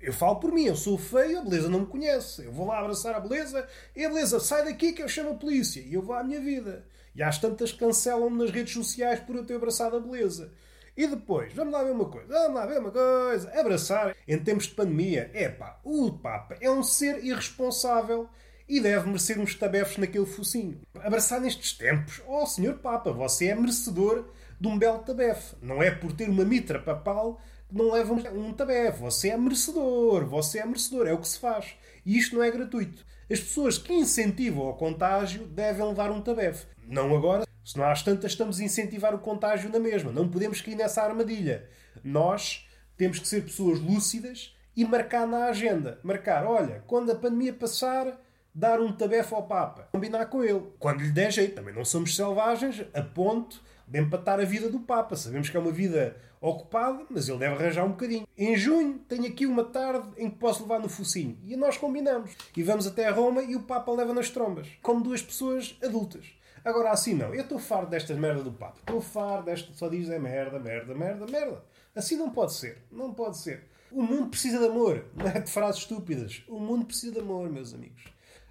Eu 0.00 0.12
falo 0.12 0.36
por 0.36 0.50
mim, 0.50 0.64
eu 0.64 0.76
sou 0.76 0.96
feio, 0.96 1.40
a 1.40 1.42
beleza 1.42 1.68
não 1.68 1.80
me 1.80 1.86
conhece. 1.86 2.44
Eu 2.44 2.52
vou 2.52 2.66
lá 2.66 2.80
abraçar 2.80 3.14
a 3.14 3.20
beleza 3.20 3.66
e 3.94 4.04
a 4.04 4.08
beleza 4.08 4.40
sai 4.40 4.64
daqui 4.64 4.92
que 4.92 5.02
eu 5.02 5.08
chamo 5.08 5.30
a 5.30 5.34
polícia 5.34 5.80
e 5.80 5.92
eu 5.92 6.02
vou 6.02 6.14
à 6.14 6.24
minha 6.24 6.40
vida. 6.40 6.86
E 7.14 7.22
às 7.22 7.38
tantas 7.38 7.72
cancelam-me 7.72 8.38
nas 8.38 8.50
redes 8.50 8.72
sociais 8.72 9.20
por 9.20 9.36
eu 9.36 9.44
ter 9.44 9.56
abraçado 9.56 9.96
a 9.96 10.00
beleza. 10.00 10.52
E 10.96 11.06
depois, 11.06 11.52
vamos 11.52 11.72
lá 11.72 11.82
ver 11.82 11.92
uma 11.92 12.06
coisa, 12.06 12.28
vamos 12.28 12.54
lá 12.54 12.66
ver 12.66 12.78
uma 12.78 12.90
coisa. 12.90 13.50
Abraçar 13.58 14.16
em 14.26 14.38
tempos 14.38 14.66
de 14.66 14.74
pandemia. 14.74 15.30
É 15.34 15.54
o 15.84 16.12
Papa 16.12 16.56
é 16.60 16.70
um 16.70 16.82
ser 16.82 17.24
irresponsável 17.24 18.28
e 18.70 18.78
deve 18.78 19.08
merecer 19.08 19.36
uns 19.40 19.52
tabefes 19.56 19.98
naquele 19.98 20.24
focinho. 20.24 20.80
Abraçar 20.94 21.40
nestes 21.40 21.72
tempos, 21.72 22.22
oh 22.28 22.46
Senhor 22.46 22.74
Papa, 22.74 23.10
você 23.10 23.46
é 23.46 23.54
merecedor 23.56 24.30
de 24.60 24.68
um 24.68 24.78
belo 24.78 25.00
tabefe. 25.00 25.56
Não 25.60 25.82
é 25.82 25.90
por 25.90 26.12
ter 26.12 26.28
uma 26.28 26.44
mitra 26.44 26.78
papal 26.78 27.40
que 27.68 27.74
não 27.74 27.90
leva 27.90 28.14
um 28.14 28.52
tabefe. 28.52 29.00
Você 29.00 29.30
é 29.30 29.36
merecedor, 29.36 30.24
você 30.24 30.60
é 30.60 30.64
merecedor, 30.64 31.08
é 31.08 31.12
o 31.12 31.18
que 31.18 31.26
se 31.26 31.40
faz. 31.40 31.74
E 32.06 32.16
isto 32.16 32.36
não 32.36 32.44
é 32.44 32.50
gratuito. 32.50 33.04
As 33.28 33.40
pessoas 33.40 33.76
que 33.76 33.92
incentivam 33.92 34.68
o 34.68 34.74
contágio 34.74 35.48
devem 35.48 35.88
levar 35.88 36.12
um 36.12 36.20
tabefe. 36.20 36.66
Não 36.86 37.16
agora, 37.16 37.44
senão 37.64 37.90
às 37.90 38.04
tantas 38.04 38.30
estamos 38.30 38.60
a 38.60 38.64
incentivar 38.64 39.12
o 39.12 39.18
contágio 39.18 39.68
na 39.68 39.80
mesma. 39.80 40.12
Não 40.12 40.28
podemos 40.28 40.60
cair 40.60 40.76
nessa 40.76 41.02
armadilha. 41.02 41.68
Nós 42.04 42.68
temos 42.96 43.18
que 43.18 43.26
ser 43.26 43.42
pessoas 43.42 43.80
lúcidas 43.80 44.56
e 44.76 44.84
marcar 44.84 45.26
na 45.26 45.46
agenda. 45.46 45.98
Marcar, 46.04 46.46
olha, 46.46 46.84
quando 46.86 47.10
a 47.10 47.16
pandemia 47.16 47.52
passar 47.52 48.16
dar 48.54 48.80
um 48.80 48.92
tabefe 48.92 49.34
ao 49.34 49.44
Papa, 49.44 49.88
combinar 49.92 50.26
com 50.26 50.42
ele. 50.42 50.62
Quando 50.78 51.00
lhe 51.00 51.10
der 51.10 51.30
jeito, 51.30 51.54
também 51.54 51.74
não 51.74 51.84
somos 51.84 52.14
selvagens 52.14 52.84
a 52.92 53.02
ponto 53.02 53.62
de 53.86 53.98
empatar 53.98 54.40
a 54.40 54.44
vida 54.44 54.68
do 54.68 54.80
Papa. 54.80 55.16
Sabemos 55.16 55.48
que 55.48 55.56
é 55.56 55.60
uma 55.60 55.72
vida 55.72 56.16
ocupada, 56.40 57.04
mas 57.10 57.28
ele 57.28 57.38
deve 57.38 57.54
arranjar 57.54 57.84
um 57.84 57.90
bocadinho. 57.90 58.26
Em 58.36 58.56
junho 58.56 58.98
tenho 59.08 59.26
aqui 59.26 59.46
uma 59.46 59.64
tarde 59.64 60.08
em 60.16 60.30
que 60.30 60.36
posso 60.36 60.62
levar 60.62 60.80
no 60.80 60.88
focinho. 60.88 61.38
E 61.44 61.56
nós 61.56 61.76
combinamos. 61.76 62.30
E 62.56 62.62
vamos 62.62 62.86
até 62.86 63.08
Roma 63.10 63.42
e 63.42 63.54
o 63.56 63.62
Papa 63.62 63.92
leva 63.92 64.14
nas 64.14 64.30
trombas. 64.30 64.68
Como 64.82 65.02
duas 65.02 65.22
pessoas 65.22 65.76
adultas. 65.82 66.26
Agora 66.64 66.90
assim 66.90 67.14
não. 67.14 67.34
Eu 67.34 67.42
estou 67.42 67.58
farto 67.58 67.90
destas 67.90 68.16
merda 68.16 68.42
do 68.42 68.52
Papa. 68.52 68.78
Estou 68.80 69.00
farto 69.00 69.46
desta... 69.46 69.72
Só 69.74 69.88
diz 69.88 70.08
é 70.08 70.18
merda, 70.18 70.58
merda, 70.58 70.94
merda, 70.94 71.26
merda. 71.26 71.62
Assim 71.94 72.16
não 72.16 72.30
pode 72.30 72.54
ser. 72.54 72.78
Não 72.90 73.12
pode 73.12 73.38
ser. 73.38 73.64
O 73.90 74.02
mundo 74.02 74.28
precisa 74.28 74.58
de 74.58 74.66
amor. 74.66 75.04
Não 75.14 75.26
é 75.26 75.40
de 75.40 75.50
frases 75.50 75.80
estúpidas. 75.80 76.42
O 76.48 76.58
mundo 76.58 76.86
precisa 76.86 77.12
de 77.12 77.18
amor, 77.18 77.50
meus 77.50 77.74
amigos 77.74 78.04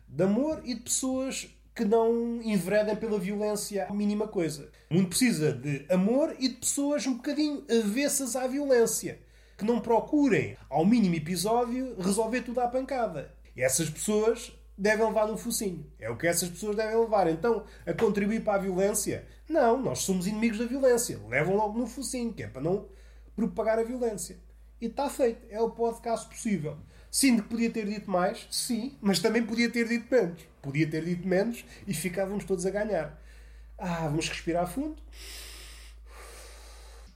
de 0.10 0.24
amor 0.24 0.62
e 0.66 0.74
de 0.74 0.82
pessoas 0.82 1.50
que 1.76 1.86
não 1.86 2.42
enveredem 2.42 2.96
pela 2.96 3.18
violência 3.18 3.88
a 3.90 3.94
mínima 3.94 4.28
coisa. 4.28 4.70
O 4.90 4.96
mundo 4.96 5.08
precisa 5.08 5.54
de 5.54 5.86
amor 5.90 6.36
e 6.38 6.50
de 6.50 6.56
pessoas 6.56 7.08
um 7.08 7.14
bocadinho 7.14 7.64
avessas 7.70 8.36
à 8.36 8.48
violência, 8.48 9.20
que 9.58 9.64
não 9.64 9.80
procurem, 9.80 10.58
ao 10.70 10.86
mínimo 10.86 11.16
episódio, 11.16 11.96
resolver 11.98 12.42
tudo 12.42 12.60
à 12.60 12.68
pancada. 12.68 13.34
E 13.56 13.62
essas 13.62 13.90
pessoas 13.90 14.52
devem 14.78 15.06
levar 15.06 15.28
no 15.28 15.38
focinho. 15.38 15.86
É 16.00 16.10
o 16.10 16.18
que 16.18 16.28
essas 16.28 16.50
pessoas 16.50 16.76
devem 16.76 16.98
levar. 16.98 17.30
Então, 17.30 17.64
a 17.86 17.94
contribuir 17.94 18.44
para 18.44 18.56
a 18.56 18.62
violência? 18.62 19.26
Não, 19.48 19.82
nós 19.82 20.00
somos 20.00 20.28
inimigos 20.28 20.60
da 20.60 20.66
violência. 20.66 21.20
Levam 21.28 21.56
logo 21.56 21.78
no 21.78 21.86
focinho, 21.86 22.34
que 22.34 22.44
é 22.44 22.48
para 22.48 22.62
não 22.62 22.88
propagar 23.36 23.80
a 23.80 23.84
violência. 23.84 24.38
E 24.82 24.86
está 24.86 25.10
feito. 25.10 25.46
É 25.50 25.62
o 25.62 25.72
podcast 25.72 26.28
possível. 26.30 26.78
Sinto 27.12 27.44
que 27.44 27.50
podia 27.50 27.72
ter 27.72 27.86
dito 27.86 28.10
mais, 28.10 28.48
sim, 28.52 28.98
mas 29.02 29.20
também 29.20 29.44
podia 29.44 29.70
ter 29.70 29.88
dito 29.88 30.14
menos. 30.14 30.42
Podia 30.62 30.88
ter 30.88 31.04
dito 31.04 31.28
menos 31.28 31.66
e 31.88 31.94
ficávamos 31.94 32.44
todos 32.44 32.66
a 32.66 32.70
ganhar. 32.70 33.20
Ah, 33.78 34.08
vamos 34.08 34.30
respirar 34.30 34.68
fundo. 34.68 34.98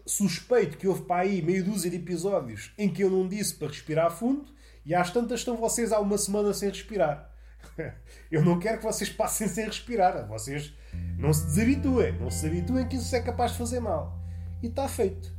Suspeito 0.06 0.78
que 0.78 0.88
houve 0.88 1.04
para 1.04 1.22
aí 1.22 1.42
meio 1.42 1.64
dúzia 1.64 1.90
de 1.90 1.98
episódios 1.98 2.72
em 2.78 2.90
que 2.90 3.04
eu 3.04 3.10
não 3.10 3.28
disse 3.28 3.54
para 3.54 3.68
respirar 3.68 4.12
fundo 4.12 4.46
e 4.86 4.94
às 4.94 5.12
tantas 5.12 5.40
estão 5.40 5.56
vocês 5.56 5.92
há 5.92 6.00
uma 6.00 6.18
semana 6.18 6.54
sem 6.54 6.70
respirar. 6.70 7.32
Eu 8.30 8.44
não 8.44 8.60
quero 8.60 8.80
que 8.80 8.84
vocês 8.84 9.10
passem 9.10 9.48
sem 9.48 9.66
respirar. 9.66 10.28
Vocês 10.28 10.74
não 11.18 11.32
se 11.32 11.46
desabituem. 11.46 12.20
Não 12.20 12.30
se 12.30 12.46
habituem 12.46 12.88
que 12.88 12.98
isso 12.98 13.16
é 13.16 13.22
capaz 13.22 13.54
de 13.54 13.60
fazer 13.60 13.80
mal. 13.80 14.20
e 14.62 14.68
está 14.68 14.88
feito. 14.88 15.33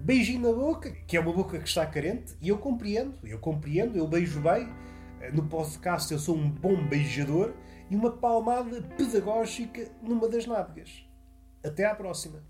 Beijinho 0.00 0.40
na 0.40 0.52
boca, 0.52 0.90
que 1.06 1.16
é 1.16 1.20
uma 1.20 1.32
boca 1.32 1.58
que 1.58 1.68
está 1.68 1.84
carente, 1.84 2.36
e 2.40 2.48
eu 2.48 2.58
compreendo, 2.58 3.18
eu 3.24 3.38
compreendo, 3.38 3.98
eu 3.98 4.06
beijo 4.06 4.40
bem. 4.40 4.68
No 5.34 5.44
podcast 5.46 6.12
eu 6.12 6.18
sou 6.18 6.36
um 6.36 6.48
bom 6.48 6.88
beijador 6.88 7.52
e 7.90 7.96
uma 7.96 8.10
palmada 8.10 8.80
pedagógica 8.96 9.90
numa 10.00 10.28
das 10.28 10.46
nádegas. 10.46 11.04
Até 11.62 11.84
à 11.84 11.94
próxima. 11.94 12.42